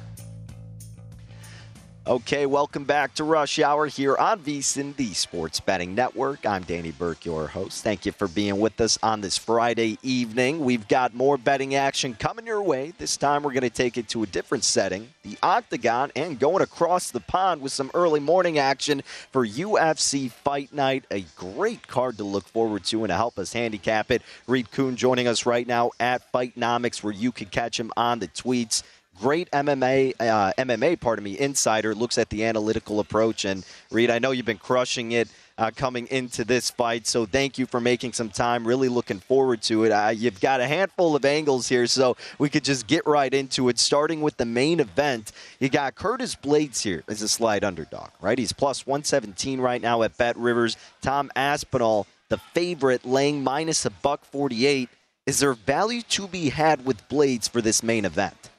[2.07, 6.45] Okay, welcome back to Rush Hour here on VSIN, the Sports Betting Network.
[6.45, 7.83] I'm Danny Burke, your host.
[7.83, 10.59] Thank you for being with us on this Friday evening.
[10.59, 12.93] We've got more betting action coming your way.
[12.99, 16.61] This time we're going to take it to a different setting, the Octagon, and going
[16.61, 21.05] across the pond with some early morning action for UFC Fight Night.
[21.09, 24.21] A great card to look forward to and to help us handicap it.
[24.45, 28.27] Reed Kuhn joining us right now at Fightnomics, where you can catch him on the
[28.27, 28.83] tweets
[29.19, 33.45] great MMA, uh, MMA, pardon me, insider looks at the analytical approach.
[33.45, 37.07] And Reed, I know you've been crushing it uh, coming into this fight.
[37.07, 38.67] So thank you for making some time.
[38.67, 39.91] Really looking forward to it.
[39.91, 43.69] Uh, you've got a handful of angles here, so we could just get right into
[43.69, 43.79] it.
[43.79, 48.37] Starting with the main event, you got Curtis Blaydes here as a slight underdog, right?
[48.37, 50.77] He's plus 117 right now at Bet Rivers.
[51.01, 54.89] Tom Aspinall, the favorite, laying minus a buck 48.
[55.25, 58.49] Is there value to be had with Blaydes for this main event?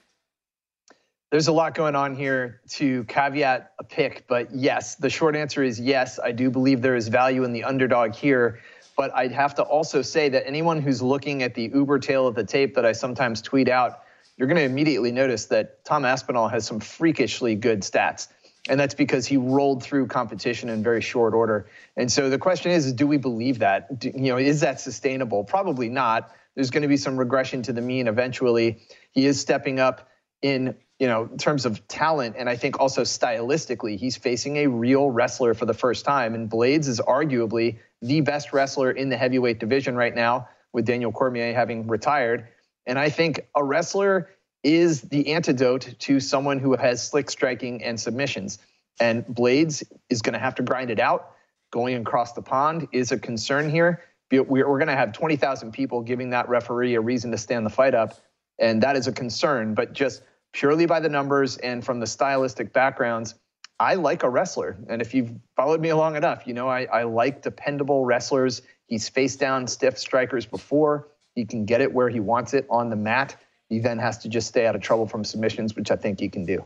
[1.30, 5.62] There's a lot going on here to caveat a pick, but yes, the short answer
[5.64, 6.20] is yes.
[6.22, 8.60] I do believe there is value in the underdog here.
[8.96, 12.34] But I'd have to also say that anyone who's looking at the uber tail of
[12.34, 14.02] the tape that I sometimes tweet out,
[14.36, 18.28] you're going to immediately notice that Tom Aspinall has some freakishly good stats.
[18.68, 21.66] And that's because he rolled through competition in very short order.
[21.96, 23.98] And so the question is, do we believe that?
[23.98, 25.44] Do, you know, is that sustainable?
[25.44, 26.32] Probably not.
[26.54, 28.78] There's going to be some regression to the mean eventually.
[29.10, 30.08] He is stepping up
[30.40, 34.66] in you know, in terms of talent, and I think also stylistically, he's facing a
[34.66, 36.34] real wrestler for the first time.
[36.34, 41.12] And Blaydes is arguably the best wrestler in the heavyweight division right now, with Daniel
[41.12, 42.48] Cormier having retired.
[42.86, 44.30] And I think a wrestler
[44.62, 48.58] is the antidote to someone who has slick striking and submissions.
[48.98, 51.32] And Blaydes is going to have to grind it out.
[51.72, 54.02] Going across the pond is a concern here.
[54.30, 57.94] We're going to have 20,000 people giving that referee a reason to stand the fight
[57.94, 58.14] up.
[58.58, 59.74] And that is a concern.
[59.74, 60.22] But just
[60.56, 63.34] purely by the numbers and from the stylistic backgrounds,
[63.78, 64.78] I like a wrestler.
[64.88, 68.62] And if you've followed me long enough, you know I, I like dependable wrestlers.
[68.86, 71.08] He's faced down stiff strikers before.
[71.34, 73.36] He can get it where he wants it on the mat.
[73.68, 76.30] He then has to just stay out of trouble from submissions, which I think he
[76.30, 76.64] can do.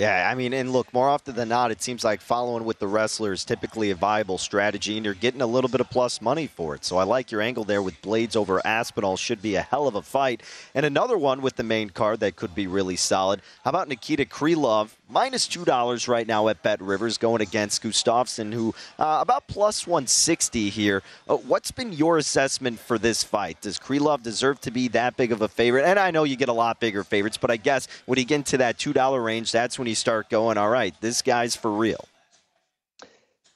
[0.00, 2.86] Yeah, I mean, and look, more often than not, it seems like following with the
[2.86, 6.46] wrestler is typically a viable strategy, and you're getting a little bit of plus money
[6.46, 6.86] for it.
[6.86, 9.18] So I like your angle there with Blaydes over Aspinall.
[9.18, 10.42] Should be a hell of a fight.
[10.74, 13.42] And another one with the main card that could be really solid.
[13.62, 17.82] How about Nikita Krylov Minus minus two dollars right now at Bet Rivers, going against
[17.82, 21.02] Gustafsson, who uh, about plus one sixty here.
[21.28, 23.60] Uh, what's been your assessment for this fight?
[23.60, 25.84] Does Krylov deserve to be that big of a favorite?
[25.84, 28.36] And I know you get a lot bigger favorites, but I guess when you get
[28.36, 31.70] into that two dollar range, that's when you start going, all right, this guy's for
[31.70, 32.08] real.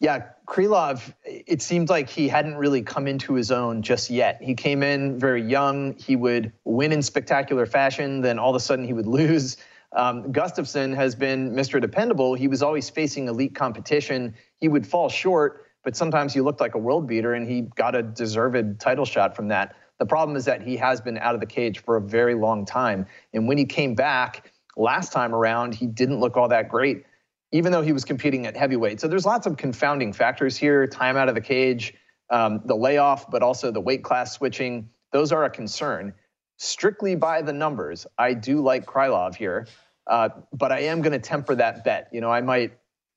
[0.00, 4.42] Yeah, Krylov, it seemed like he hadn't really come into his own just yet.
[4.42, 5.94] He came in very young.
[5.96, 9.56] He would win in spectacular fashion, then all of a sudden he would lose.
[9.92, 11.80] Um, Gustafsson has been Mr.
[11.80, 12.34] Dependable.
[12.34, 14.34] He was always facing elite competition.
[14.58, 17.94] He would fall short, but sometimes he looked like a world beater, and he got
[17.94, 19.76] a deserved title shot from that.
[19.98, 22.66] The problem is that he has been out of the cage for a very long
[22.66, 23.06] time.
[23.32, 27.04] And when he came back last time around, he didn't look all that great,
[27.52, 29.00] even though he was competing at heavyweight.
[29.00, 31.94] So there's lots of confounding factors here time out of the cage,
[32.30, 34.88] um, the layoff, but also the weight class switching.
[35.12, 36.14] Those are a concern.
[36.56, 39.66] Strictly by the numbers, I do like Krylov here.
[40.06, 42.08] Uh, but I am going to temper that bet.
[42.12, 42.72] You know, I might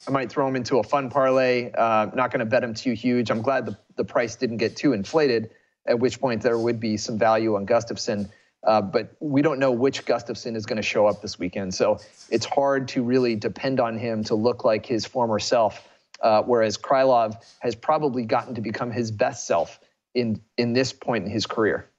[0.08, 1.72] I might throw him into a fun parlay.
[1.72, 3.32] Uh, not going to bet him too huge.
[3.32, 5.50] I'm glad the, the price didn't get too inflated,
[5.88, 8.30] at which point there would be some value on Gustafsson.
[8.68, 11.74] Uh, but we don't know which Gustafsson is going to show up this weekend.
[11.74, 12.00] So
[12.30, 15.88] it's hard to really depend on him to look like his former self.
[16.22, 19.80] Uh, whereas Krylov has probably gotten to become his best self
[20.14, 21.90] in, in this point in his career.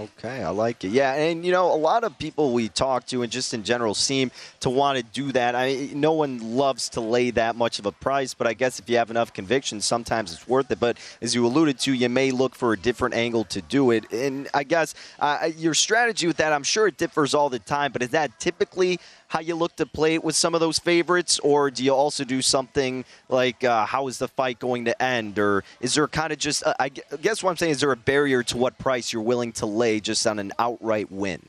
[0.00, 0.92] Okay, I like it.
[0.92, 3.92] Yeah, and you know, a lot of people we talk to and just in general
[3.92, 5.54] seem to want to do that.
[5.54, 8.88] I no one loves to lay that much of a price, but I guess if
[8.88, 10.80] you have enough conviction, sometimes it's worth it.
[10.80, 14.10] But as you alluded to, you may look for a different angle to do it.
[14.10, 17.92] And I guess uh, your strategy with that, I'm sure it differs all the time,
[17.92, 21.38] but is that typically how you look to play it with some of those favorites,
[21.38, 25.38] or do you also do something like uh, how is the fight going to end,
[25.38, 27.96] or is there kind of just uh, I guess what I'm saying is there a
[27.96, 31.40] barrier to what price you're willing to lay just on an outright win?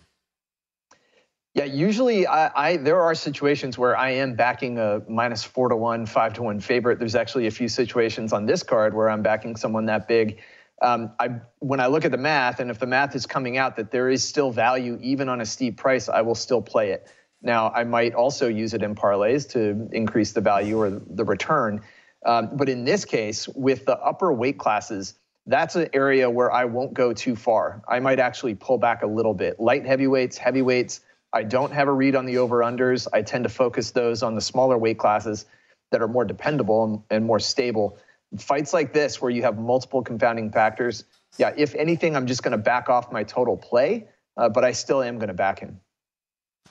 [1.56, 5.76] Yeah, usually I, I, there are situations where I am backing a minus four to
[5.76, 7.00] one, five to one favorite.
[7.00, 10.40] There's actually a few situations on this card where I'm backing someone that big.
[10.84, 13.76] Um, I, when I look at the math, and if the math is coming out
[13.76, 17.08] that there is still value even on a steep price, I will still play it.
[17.42, 21.82] Now, I might also use it in parlays to increase the value or the return.
[22.26, 25.16] Um, but in this case, with the upper weight classes,
[25.48, 27.82] that's an area where I won't go too far.
[27.90, 29.60] I might actually pull back a little bit.
[29.60, 31.02] Light heavyweights, heavyweights,
[31.34, 33.08] I don't have a read on the over unders.
[33.14, 35.46] I tend to focus those on the smaller weight classes
[35.92, 37.98] that are more dependable and, and more stable.
[38.38, 41.06] Fights like this, where you have multiple confounding factors,
[41.38, 44.74] yeah, if anything, I'm just going to back off my total play, uh, but I
[44.74, 45.80] still am going to back him.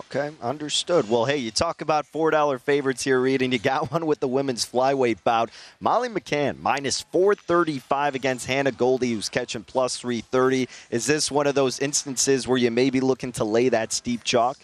[0.06, 1.10] Okay, understood.
[1.10, 4.28] Well, hey, you talk about $4 favorites here, Reed, and you got one with the
[4.28, 5.50] women's flyweight bout.
[5.78, 10.68] Molly McCann, minus 435 against Hannah Goldy, who's catching plus 330.
[10.90, 14.24] Is this one of those instances where you may be looking to lay that steep
[14.24, 14.56] chalk?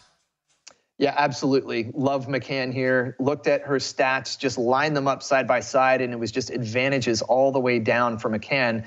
[0.96, 1.90] Yeah, absolutely.
[1.92, 3.14] Love McCann here.
[3.18, 6.48] Looked at her stats, just lined them up side by side, and it was just
[6.48, 8.86] advantages all the way down for McCann.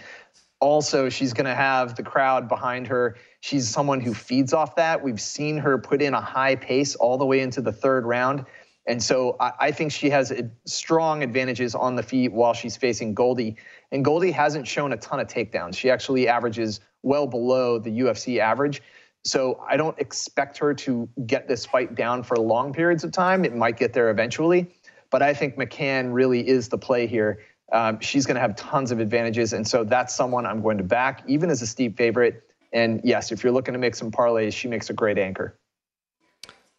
[0.60, 3.18] Also, she's going to have the crowd behind her.
[3.42, 5.02] She's someone who feeds off that.
[5.02, 8.46] We've seen her put in a high pace all the way into the third round.
[8.86, 10.34] And so I, I think she has
[10.66, 13.56] strong advantages on the feet while she's facing Goldy.
[13.92, 15.78] And Goldy hasn't shown a ton of takedowns.
[15.78, 18.82] She actually averages well below the UFC average.
[19.24, 23.46] So I don't expect her to get this fight down for long periods of time.
[23.46, 24.68] It might get there eventually.
[25.12, 27.40] But I think McCann really is the play here.
[27.72, 29.54] Um, she's going to have tons of advantages.
[29.54, 32.49] And so that's someone I'm going to back, even as a steep favorite.
[32.72, 35.58] And yes, if you're looking to make some parlays, she makes a great anchor.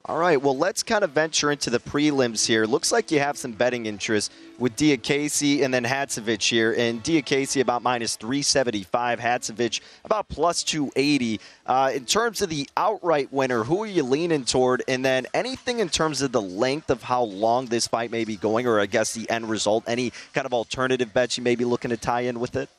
[0.06, 2.64] All right, well, let's kind of venture into the prelims here.
[2.64, 6.74] Looks like you have some betting interest with Diakiese and then Hadzovic here.
[6.76, 11.38] And Diakiese about minus 375, Hadzovic about plus 280.
[11.66, 14.82] Uh, in terms of the outright winner, who are you leaning toward?
[14.88, 18.36] And then anything in terms of the length of how long this fight may be
[18.36, 21.66] going, or I guess the end result, any kind of alternative bets you may be
[21.66, 22.70] looking to tie in with it?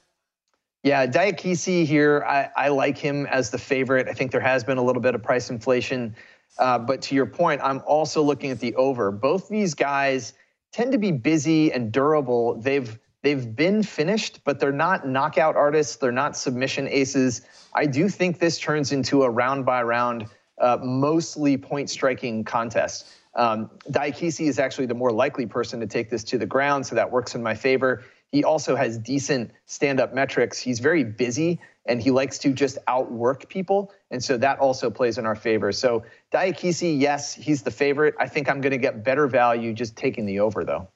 [0.83, 4.07] Yeah, Diakiese here, I, I like him as the favorite.
[4.07, 6.15] I think there has been a little bit of price inflation.
[6.57, 9.11] Uh, but to your point, I'm also looking at the over.
[9.11, 10.33] Both these guys
[10.71, 12.55] tend to be busy and durable.
[12.59, 15.97] They've they've been finished, but they're not knockout artists.
[15.97, 17.41] They're not submission aces.
[17.75, 20.25] I do think this turns into a round by round,
[20.59, 23.07] uh, mostly point striking contest.
[23.33, 27.11] Um, is actually the more likely person to take this to the ground, so that
[27.11, 28.03] works in my favor.
[28.31, 30.59] He also has decent stand up metrics.
[30.59, 33.91] He's very busy and he likes to just outwork people.
[34.11, 35.71] And so that also plays in our favor.
[35.71, 38.15] So Diakiese, yes, he's the favorite.
[38.19, 40.87] I think I'm going to get better value just taking the over, though.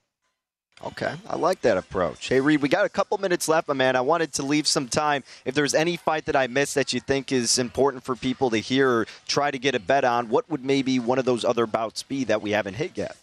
[0.83, 2.27] Okay, I like that approach.
[2.27, 3.95] Hey, Reed, we got a couple minutes left, my man.
[3.95, 5.23] I wanted to leave some time.
[5.45, 8.57] If there's any fight that I missed that you think is important for people to
[8.57, 11.65] hear or try to get a bet on, what would maybe one of those other
[11.65, 13.15] bouts be that we haven't hit yet?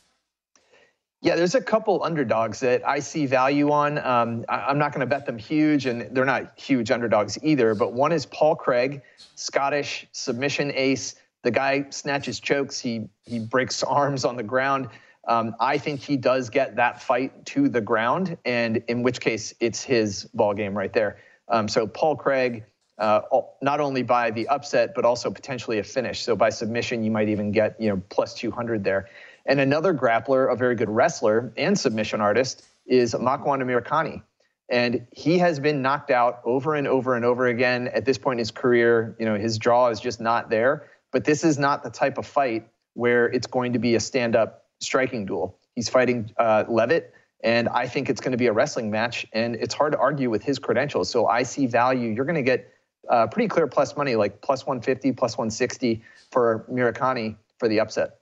[1.20, 3.98] Yeah, there's a couple underdogs that I see value on.
[3.98, 7.76] Um, I, am not going to bet them huge, and they're not huge underdogs either.
[7.76, 9.02] But one is Paul Craig,
[9.36, 11.14] Scottish submission ace.
[11.42, 12.80] The guy snatches chokes.
[12.80, 14.88] He he breaks arms on the ground.
[15.28, 19.54] Um, I think he does get that fight to the ground, and in which case
[19.60, 21.18] it's his ball game right there.
[21.48, 22.64] Um, so Paul Craig,
[22.98, 23.20] uh,
[23.60, 26.22] not only by the upset but also potentially a finish.
[26.22, 29.08] So by submission, you might even get you know plus 200 there.
[29.46, 34.22] And another grappler, a very good wrestler and submission artist, is Makwan Amirkhani.
[34.68, 37.88] And he has been knocked out over and over and over again.
[37.88, 40.88] At this point in his career, you know, his jaw is just not there.
[41.10, 44.61] But this is not the type of fight where it's going to be a stand-up
[44.82, 45.56] striking duel.
[45.74, 49.26] He's fighting uh, Levitt, and I think it's going to be a wrestling match.
[49.32, 51.10] And it's hard to argue with his credentials.
[51.10, 52.10] So I see value.
[52.10, 52.72] You're going to get
[53.08, 58.18] uh, pretty clear plus money, like plus 150, plus 160 for Amirkhani for the upset.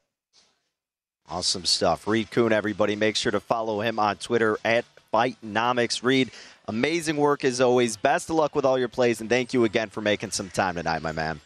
[1.29, 2.07] Awesome stuff.
[2.07, 2.97] Reed Kuhn, everybody.
[2.97, 4.85] Make sure to follow him on Twitter at
[5.15, 6.03] Fightnomics.
[6.03, 6.31] Reed,
[6.67, 7.97] amazing work as always.
[7.97, 10.75] Best of luck with all your plays, and thank you again for making some time
[10.75, 11.41] tonight, my man.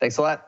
[0.00, 0.47] Thanks a lot.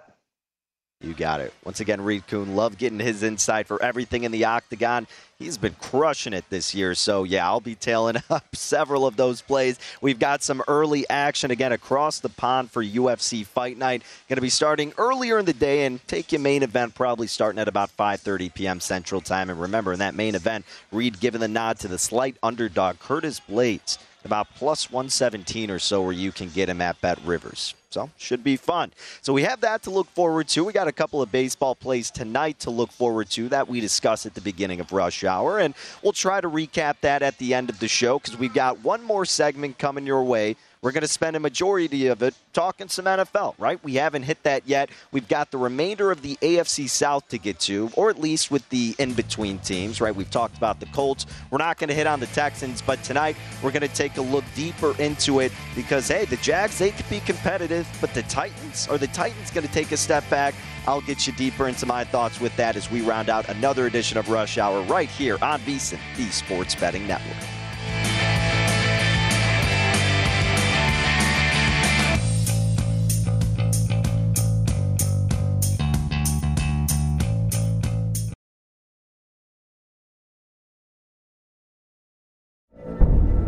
[1.02, 1.54] You got it.
[1.64, 5.06] Once again, Reed Kuhn, love getting his insight for everything in the octagon.
[5.38, 6.94] He's been crushing it this year.
[6.94, 9.78] So, yeah, I'll be tailing up several of those plays.
[10.02, 14.02] We've got some early action again across the pond for UFC Fight Night.
[14.28, 17.58] Going to be starting earlier in the day and take your main event probably starting
[17.58, 18.78] at about 5:30 p.m.
[18.78, 19.48] Central Time.
[19.48, 23.40] And remember, in that main event, Reed giving the nod to the slight underdog Curtis
[23.40, 27.74] Blaydes about plus 117 or so where you can get him at Bet Rivers.
[27.90, 28.92] So, should be fun.
[29.20, 30.62] So, we have that to look forward to.
[30.64, 34.26] We got a couple of baseball plays tonight to look forward to that we discussed
[34.26, 35.58] at the beginning of Rush Hour.
[35.58, 38.84] And we'll try to recap that at the end of the show because we've got
[38.84, 42.88] one more segment coming your way we're going to spend a majority of it talking
[42.88, 43.82] some NFL, right?
[43.84, 44.88] We haven't hit that yet.
[45.12, 48.66] We've got the remainder of the AFC South to get to, or at least with
[48.70, 50.14] the in between teams, right?
[50.14, 51.26] We've talked about the Colts.
[51.50, 54.22] We're not going to hit on the Texans, but tonight we're going to take a
[54.22, 58.88] look deeper into it because, hey, the Jags, they could be competitive, but the Titans,
[58.88, 60.54] are the Titans going to take a step back?
[60.86, 64.16] I'll get you deeper into my thoughts with that as we round out another edition
[64.16, 67.36] of Rush Hour right here on VSiN, the Sports Betting Network.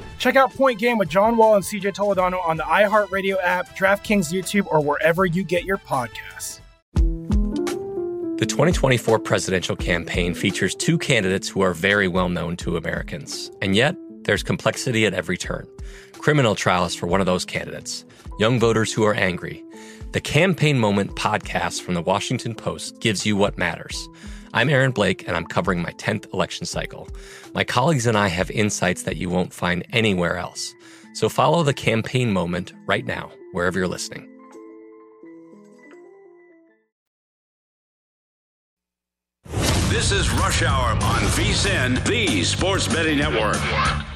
[0.21, 4.31] Check out Point Game with John Wall and CJ Toledano on the iHeartRadio app, DraftKings
[4.31, 6.59] YouTube, or wherever you get your podcasts.
[8.37, 13.49] The 2024 presidential campaign features two candidates who are very well known to Americans.
[13.63, 15.65] And yet, there's complexity at every turn.
[16.19, 18.05] Criminal trials for one of those candidates,
[18.37, 19.63] young voters who are angry.
[20.11, 24.07] The Campaign Moment podcast from the Washington Post gives you what matters.
[24.53, 27.07] I'm Aaron Blake, and I'm covering my 10th election cycle.
[27.53, 30.73] My colleagues and I have insights that you won't find anywhere else.
[31.13, 34.27] So follow the Campaign Moment right now, wherever you're listening.
[39.89, 44.10] This is Rush Hour on VSIN, the Sports Betting Network.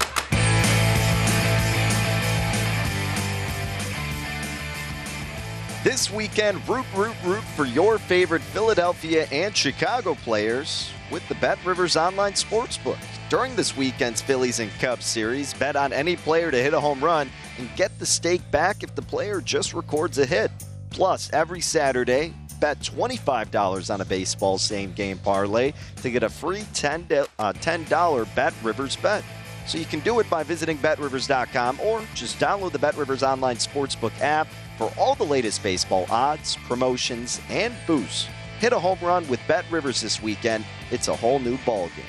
[5.85, 11.63] This weekend, root, root, root for your favorite Philadelphia and Chicago players with the Bet
[11.63, 12.97] Rivers Online Sportsbook.
[13.29, 17.03] During this weekend's Phillies and Cubs series, bet on any player to hit a home
[17.03, 17.29] run
[17.59, 20.49] and get the stake back if the player just records a hit.
[20.89, 26.61] Plus, every Saturday, bet $25 on a baseball same game parlay to get a free
[26.73, 29.23] $10, do- uh, $10 Bet Rivers bet.
[29.67, 34.19] So you can do it by visiting betrivers.com or just download the BetRivers online sportsbook
[34.21, 38.27] app for all the latest baseball odds, promotions, and boosts.
[38.59, 40.65] Hit a home run with Bet Rivers this weekend.
[40.91, 42.03] It's a whole new ballgame.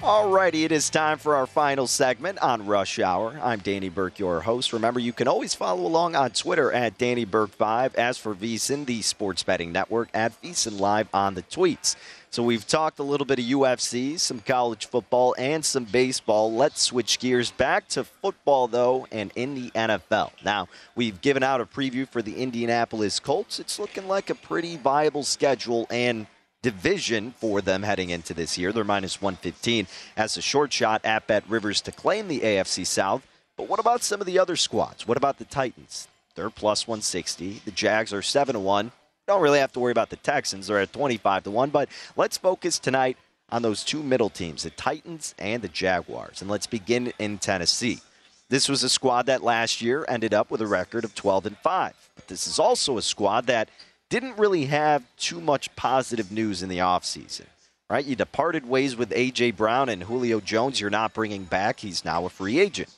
[0.00, 3.40] Alrighty, it is time for our final segment on Rush Hour.
[3.42, 4.72] I'm Danny Burke, your host.
[4.72, 7.96] Remember, you can always follow along on Twitter at Danny Burke5.
[7.96, 11.96] As for VSIN, the sports betting network, at VSIN Live on the tweets.
[12.30, 16.52] So we've talked a little bit of UFC, some college football, and some baseball.
[16.52, 20.32] Let's switch gears back to football, though, and in the NFL.
[20.44, 23.58] Now, we've given out a preview for the Indianapolis Colts.
[23.58, 26.26] It's looking like a pretty viable schedule and
[26.60, 28.72] division for them heading into this year.
[28.72, 33.26] They're minus 115 as a short shot at Bet Rivers to claim the AFC South.
[33.56, 35.08] But what about some of the other squads?
[35.08, 36.08] What about the Titans?
[36.34, 37.62] They're plus 160.
[37.64, 38.92] The Jags are 7 to 1.
[39.28, 40.68] Don't really have to worry about the Texans.
[40.68, 41.68] They're at 25 to 1.
[41.68, 43.18] But let's focus tonight
[43.50, 46.40] on those two middle teams, the Titans and the Jaguars.
[46.40, 48.00] And let's begin in Tennessee.
[48.48, 51.58] This was a squad that last year ended up with a record of 12 and
[51.58, 52.10] 5.
[52.14, 53.68] But this is also a squad that
[54.08, 57.44] didn't really have too much positive news in the offseason.
[57.90, 58.06] Right?
[58.06, 59.50] You departed ways with A.J.
[59.50, 60.80] Brown and Julio Jones.
[60.80, 61.80] You're not bringing back.
[61.80, 62.88] He's now a free agent.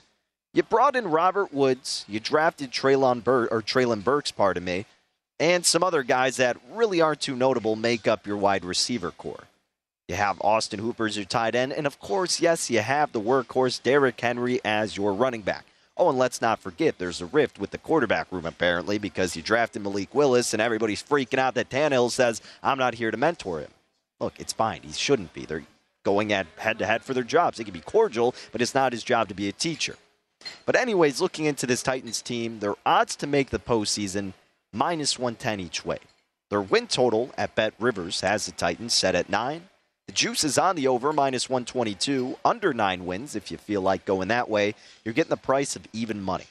[0.54, 2.04] You brought in Robert Woods.
[2.06, 4.86] You drafted Treylon Bur- or Treylon Burks, pardon me,
[5.40, 9.44] and some other guys that really aren't too notable make up your wide receiver core.
[10.06, 13.20] You have Austin Hooper as your tight end, and of course, yes, you have the
[13.20, 15.64] workhorse Derrick Henry as your running back.
[15.96, 19.42] Oh, and let's not forget, there's a rift with the quarterback room apparently because you
[19.42, 23.60] drafted Malik Willis, and everybody's freaking out that Tannehill says, "I'm not here to mentor
[23.60, 23.70] him."
[24.18, 24.82] Look, it's fine.
[24.82, 25.46] He shouldn't be.
[25.46, 25.64] They're
[26.02, 27.58] going at head to head for their jobs.
[27.58, 29.96] They can be cordial, but it's not his job to be a teacher.
[30.66, 34.32] But anyways, looking into this Titans team, their odds to make the postseason
[34.72, 35.98] minus 110 each way.
[36.48, 39.68] Their win total at Bet Rivers has the Titans set at nine.
[40.06, 43.36] The juice is on the over minus 122, under nine wins.
[43.36, 46.46] If you feel like going that way, you're getting the price of even money.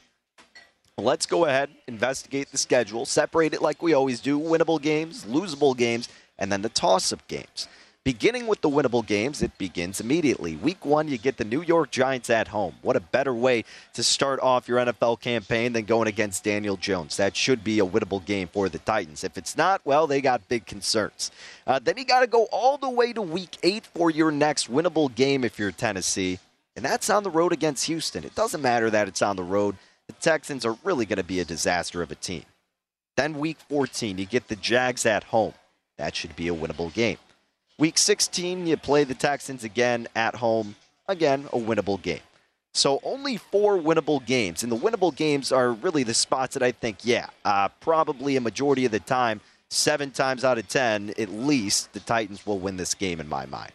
[0.98, 5.76] Let's go ahead, investigate the schedule, separate it like we always do winnable games, losable
[5.76, 7.68] games, and then the toss up games.
[8.06, 10.56] Beginning with the winnable games, it begins immediately.
[10.56, 12.76] Week one, you get the New York Giants at home.
[12.82, 17.18] What a better way to start off your NFL campaign than going against Daniel Jones.
[17.18, 19.26] That should be a winnable game for the Titans.
[19.26, 21.30] If it's not, well, they got big concerns.
[21.68, 24.72] Uh, then you got to go all the way to week eight for your next
[24.72, 26.40] winnable game if you're Tennessee,
[26.78, 28.24] and that's on the road against Houston.
[28.24, 29.76] It doesn't matter that it's on the road,
[30.08, 32.46] the Texans are really going to be a disaster of a team.
[33.18, 35.54] Then week 14, you get the Jags at home.
[35.98, 37.18] That should be a winnable game.
[37.80, 40.76] Week 16, you play the Texans again at home.
[41.08, 42.20] Again, a winnable game.
[42.74, 44.64] So only four winnable games.
[44.64, 48.42] And the winnable games are really the spots that I think, yeah, uh, probably a
[48.42, 52.76] majority of the time, seven times out of 10, at least, the Titans will win
[52.76, 53.72] this game in my mind.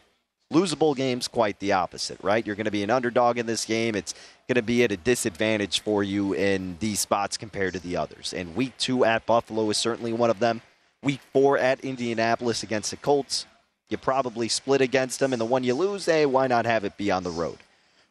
[0.53, 2.47] Losable games, quite the opposite, right?
[2.47, 3.95] You're going to be an underdog in this game.
[3.95, 4.13] It's
[4.47, 8.35] going to be at a disadvantage for you in these spots compared to the others.
[8.35, 10.61] And week two at Buffalo is certainly one of them.
[11.03, 13.47] Week four at Indianapolis against the Colts
[13.95, 16.97] you probably split against them, and the one you lose, hey, why not have it
[16.97, 17.59] be on the road?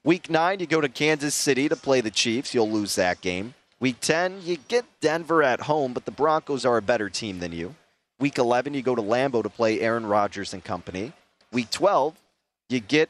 [0.06, 2.54] Week nine, you go to Kansas City to play the Chiefs.
[2.54, 3.54] You'll lose that game.
[3.82, 7.52] Week 10, you get Denver at home, but the Broncos are a better team than
[7.52, 7.76] you.
[8.18, 11.12] Week 11, you go to Lambeau to play Aaron Rodgers and company.
[11.52, 12.16] Week 12,
[12.70, 13.10] you get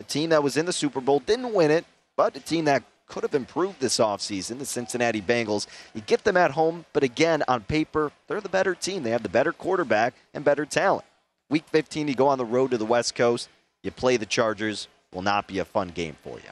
[0.00, 1.84] a team that was in the Super Bowl, didn't win it,
[2.16, 5.66] but a team that could have improved this offseason, the Cincinnati Bengals.
[5.94, 9.02] You get them at home, but again, on paper, they're the better team.
[9.02, 11.04] They have the better quarterback and better talent.
[11.50, 13.48] Week 15, you go on the road to the West Coast.
[13.82, 14.86] You play the Chargers.
[15.14, 16.50] Will not be a fun game for you.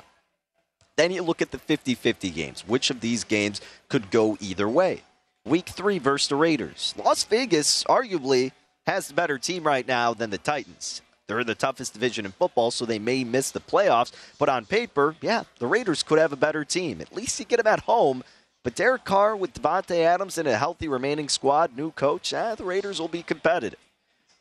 [0.97, 2.65] Then you look at the 50 50 games.
[2.67, 5.03] Which of these games could go either way?
[5.45, 6.95] Week three versus the Raiders.
[6.97, 8.53] Las Vegas arguably
[8.87, 11.03] has the better team right now than the Titans.
[11.27, 14.13] They're in the toughest division in football, so they may miss the playoffs.
[14.39, 17.03] But on paper, yeah, the Raiders could have a better team.
[17.03, 18.25] At least you get them at home.
[18.63, 22.65] But Derek Carr with Davante Adams and a healthy remaining squad, new coach, eh, the
[22.65, 23.79] Raiders will be competitive.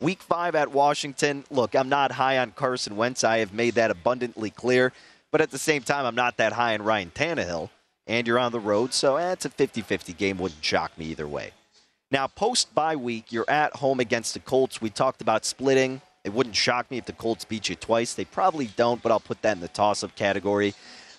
[0.02, 1.46] Week five at Washington.
[1.50, 3.24] Look, I'm not high on Carson Wentz.
[3.24, 4.91] I have made that abundantly clear.
[5.32, 7.70] But at the same time, I'm not that high on Ryan Tannehill.
[8.08, 10.38] And you're on the road, so eh, it's a 50 50 game.
[10.38, 11.52] Wouldn't shock me either way.
[12.12, 14.80] Now, post bye week, you're at home against the Colts.
[14.80, 16.02] We talked about splitting.
[16.24, 18.14] It wouldn't shock me if the Colts beat you twice.
[18.14, 20.76] They probably don't, but I'll put that in the toss up category.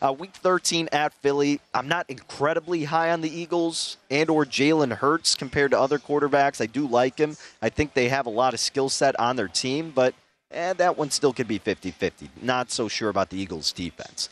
[0.06, 1.60] Uh, week 13 at Philly.
[1.74, 6.60] I'm not incredibly high on the Eagles and or Jalen Hurts compared to other quarterbacks.
[6.60, 7.36] I do like him.
[7.60, 10.14] I think they have a lot of skill set on their team, but
[10.52, 12.28] eh, that one still could be 50-50.
[12.40, 14.28] Not so sure about the Eagles defense.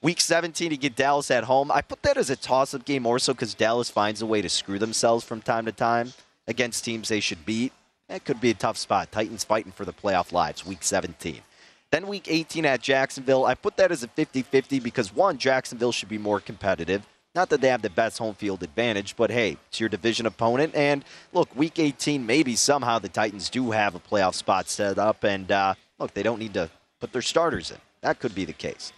[0.00, 1.70] Week 17, you get Dallas at home.
[1.70, 4.48] I put that as a toss-up game more so because Dallas finds a way to
[4.48, 6.14] screw themselves from time to time
[6.46, 7.74] against teams they should beat.
[8.08, 9.12] That could be a tough spot.
[9.12, 11.42] Titans fighting for the playoff lives, week 17.
[11.90, 15.92] Then week 18 at Jacksonville, I put that as a 50 50 because, one, Jacksonville
[15.92, 17.06] should be more competitive.
[17.34, 20.74] Not that they have the best home field advantage, but hey, it's your division opponent.
[20.74, 25.24] And look, week 18, maybe somehow the Titans do have a playoff spot set up.
[25.24, 26.70] And uh, look, they don't need to
[27.00, 27.78] put their starters in.
[28.00, 28.92] That could be the case.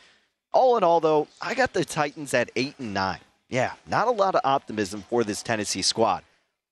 [0.53, 3.19] All in all, though, I got the Titans at 8 and 9.
[3.49, 6.23] Yeah, not a lot of optimism for this Tennessee squad.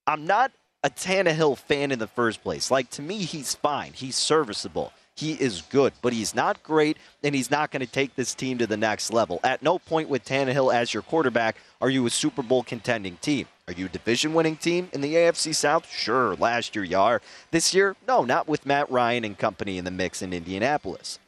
[0.06, 0.52] I'm not
[0.82, 2.70] a Tannehill fan in the first place.
[2.70, 4.92] Like, to me, he's fine, he's serviceable.
[5.18, 8.56] He is good, but he's not great, and he's not going to take this team
[8.58, 9.40] to the next level.
[9.42, 13.48] At no point with Tannehill as your quarterback are you a Super Bowl contending team.
[13.66, 15.90] Are you a division winning team in the AFC South?
[15.90, 17.20] Sure, last year you are.
[17.50, 21.18] This year, no, not with Matt Ryan and company in the mix in Indianapolis.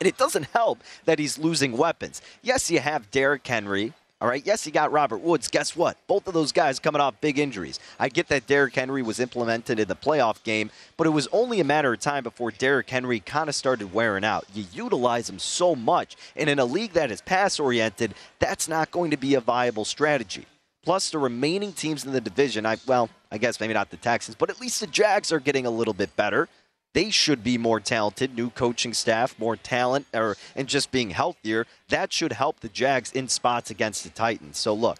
[0.00, 2.22] And it doesn't help that he's losing weapons.
[2.40, 5.48] Yes, you have Derrick Henry, all right, yes, he got Robert Woods.
[5.48, 5.98] Guess what?
[6.06, 7.78] Both of those guys coming off big injuries.
[8.00, 11.60] I get that Derrick Henry was implemented in the playoff game, but it was only
[11.60, 14.46] a matter of time before Derrick Henry kind of started wearing out.
[14.54, 18.90] You utilize him so much, and in a league that is pass oriented, that's not
[18.90, 20.46] going to be a viable strategy.
[20.82, 24.34] Plus, the remaining teams in the division, I well, I guess maybe not the Texans,
[24.34, 26.48] but at least the Jags are getting a little bit better
[26.96, 31.66] they should be more talented, new coaching staff, more talent, or and just being healthier.
[31.90, 34.56] That should help the Jags in spots against the Titans.
[34.56, 34.96] So look,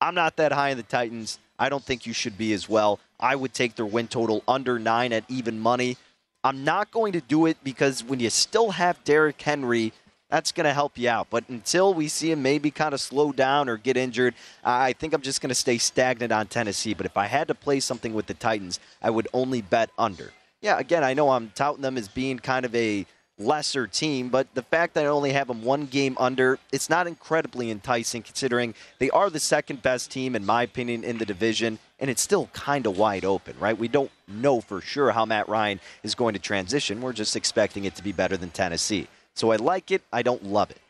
[0.00, 1.38] I'm not that high in the Titans.
[1.56, 2.98] I don't think you should be as well.
[3.20, 5.96] I would take their win total under nine at even money.
[6.42, 9.92] I'm not going to do it because when you still have Derrick Henry,
[10.28, 11.28] that's going to help you out.
[11.30, 14.34] But until we see him maybe kind of slow down or get injured,
[14.64, 16.92] I think I'm just going to stay stagnant on Tennessee.
[16.92, 20.32] But if I had to play something with the Titans, I would only bet under
[20.60, 23.06] yeah, again, I know I'm touting them as being kind of a
[23.38, 27.06] lesser team, but the fact that I only have them one game under, it's not
[27.06, 31.78] incredibly enticing considering they are the second best team, in my opinion, in the division,
[31.98, 33.76] and it's still kind of wide open, right?
[33.76, 37.02] We don't know for sure how Matt Ryan is going to transition.
[37.02, 39.08] We're just expecting it to be better than Tennessee.
[39.34, 40.80] So I like it, I don't love it.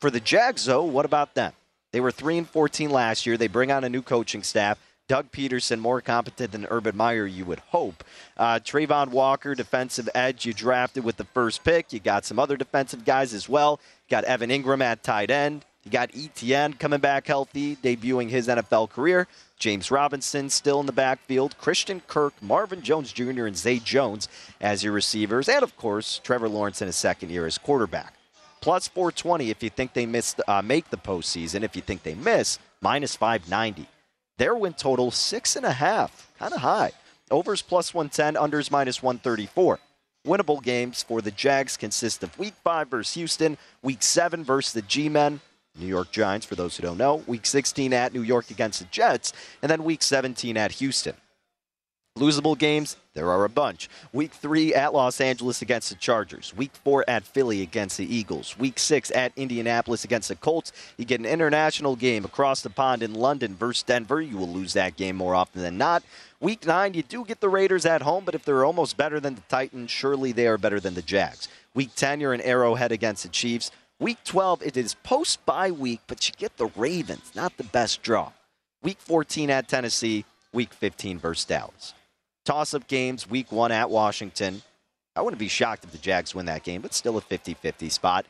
[0.00, 1.52] For the Jags, though, what about them?
[1.92, 3.36] They were 3 and 14 last year.
[3.36, 4.78] They bring on a new coaching staff.
[5.10, 8.04] Doug Pederson more competent than Urban Meyer, you would hope.
[8.36, 11.92] Uh, Travon Walker, defensive edge, you drafted with the first pick.
[11.92, 13.80] You got some other defensive guys as well.
[14.06, 15.64] You got Evan Engram at tight end.
[15.82, 19.26] You got ETN coming back healthy, debuting his NFL career.
[19.58, 21.58] James Robinson still in the backfield.
[21.58, 24.28] Christian Kirk, Marvin Jones Jr., and Zay Jones
[24.60, 25.48] as your receivers.
[25.48, 28.14] And of course, Trevor Lawrence in his second year as quarterback.
[28.60, 31.64] Plus 420 if you think they miss, uh, make the postseason.
[31.64, 33.88] If you think they miss, minus 590.
[34.40, 36.92] Their win total, six and a half, kind of high.
[37.30, 39.78] Overs plus 110, unders minus 134.
[40.26, 44.80] Winnable games for the Jags consist of Week 5 versus Houston, Week 7 versus the
[44.80, 45.40] G-Men,
[45.78, 48.86] New York Giants, for those who don't know, Week 16 at New York against the
[48.86, 51.16] Jets, and then Week 17 at Houston.
[52.18, 53.88] Losable games, there are a bunch.
[54.12, 56.52] Week three at Los Angeles against the Chargers.
[56.54, 58.58] Week four at Philly against the Eagles.
[58.58, 60.72] Week six at Indianapolis against the Colts.
[60.96, 64.20] You get an international game across the pond in London versus Denver.
[64.20, 66.02] You will lose that game more often than not.
[66.40, 69.36] Week nine, you do get the Raiders at home, but if they're almost better than
[69.36, 71.48] the Titans, surely they are better than the Jags.
[71.74, 73.70] Week 10, you're in Arrowhead against the Chiefs.
[74.00, 78.02] Week 12, it is post bye week, but you get the Ravens, not the best
[78.02, 78.32] draw.
[78.82, 80.24] Week 14 at Tennessee.
[80.52, 81.94] Week 15 versus Dallas.
[82.44, 84.62] Toss up games, week one at Washington.
[85.14, 87.88] I wouldn't be shocked if the Jags win that game, but still a 50 50
[87.90, 88.26] spot.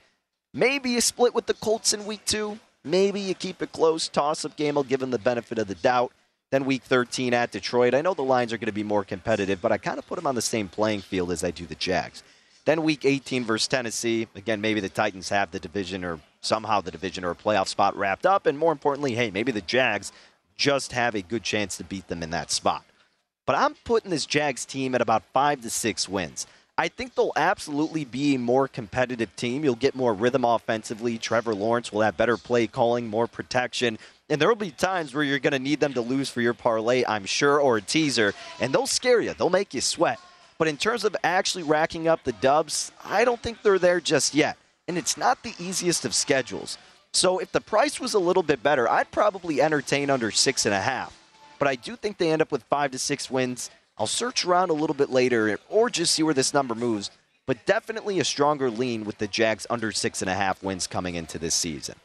[0.52, 2.58] Maybe a split with the Colts in week two.
[2.82, 4.08] Maybe you keep it close.
[4.08, 6.12] Toss up game I'll give them the benefit of the doubt.
[6.50, 7.94] Then week 13 at Detroit.
[7.94, 10.16] I know the lines are going to be more competitive, but I kind of put
[10.16, 12.24] them on the same playing field as I do the Jags.
[12.64, 14.26] Then week 18 versus Tennessee.
[14.34, 17.96] Again, maybe the Titans have the division or somehow the division or a playoff spot
[17.96, 18.46] wrapped up.
[18.46, 20.10] And more importantly, hey, maybe the Jags
[20.56, 22.84] just have a good chance to beat them in that spot.
[23.50, 26.46] But I'm putting this Jags team at about five to six wins.
[26.78, 29.64] I think they'll absolutely be a more competitive team.
[29.64, 31.18] You'll get more rhythm offensively.
[31.18, 33.98] Trevor Lawrence will have better play calling, more protection.
[34.28, 36.54] And there will be times where you're going to need them to lose for your
[36.54, 38.34] parlay, I'm sure, or a teaser.
[38.60, 40.20] And they'll scare you, they'll make you sweat.
[40.56, 44.32] But in terms of actually racking up the dubs, I don't think they're there just
[44.32, 44.58] yet.
[44.86, 46.78] And it's not the easiest of schedules.
[47.12, 50.74] So if the price was a little bit better, I'd probably entertain under six and
[50.74, 51.19] a half
[51.60, 53.70] but I do think they end up with five to six wins.
[53.98, 57.10] I'll search around a little bit later or just see where this number moves,
[57.46, 61.14] but definitely a stronger lean with the Jags under six and a half wins coming
[61.14, 61.96] into this season.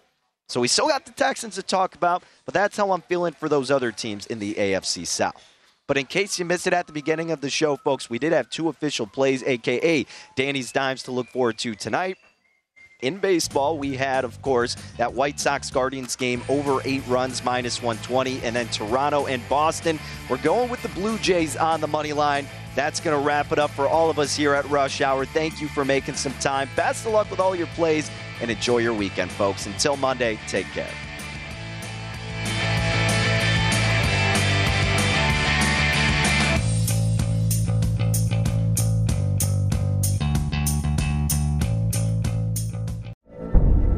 [0.50, 3.48] So we still got the Texans to talk about, but that's how I'm feeling for
[3.50, 5.42] those other teams in the AFC South.
[5.88, 8.34] But in case you missed it at the beginning of the show, folks, we did
[8.34, 12.18] have two official plays, aka Danny's Dimes, to look forward to tonight
[13.02, 17.82] in baseball, we had, of course, that White Sox Guardians game over eight runs, minus
[17.82, 18.42] 120.
[18.42, 20.00] And then Toronto and Boston.
[20.30, 22.48] We're going with the Blue Jays on the money line.
[22.76, 25.26] That's going to wrap it up for all of us here at Rush Hour.
[25.26, 26.70] Thank you for making some time.
[26.76, 28.10] Best of luck with all your plays
[28.42, 29.66] and enjoy your weekend, folks.
[29.66, 30.92] Until Monday, take care.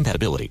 [0.00, 0.50] compatibility.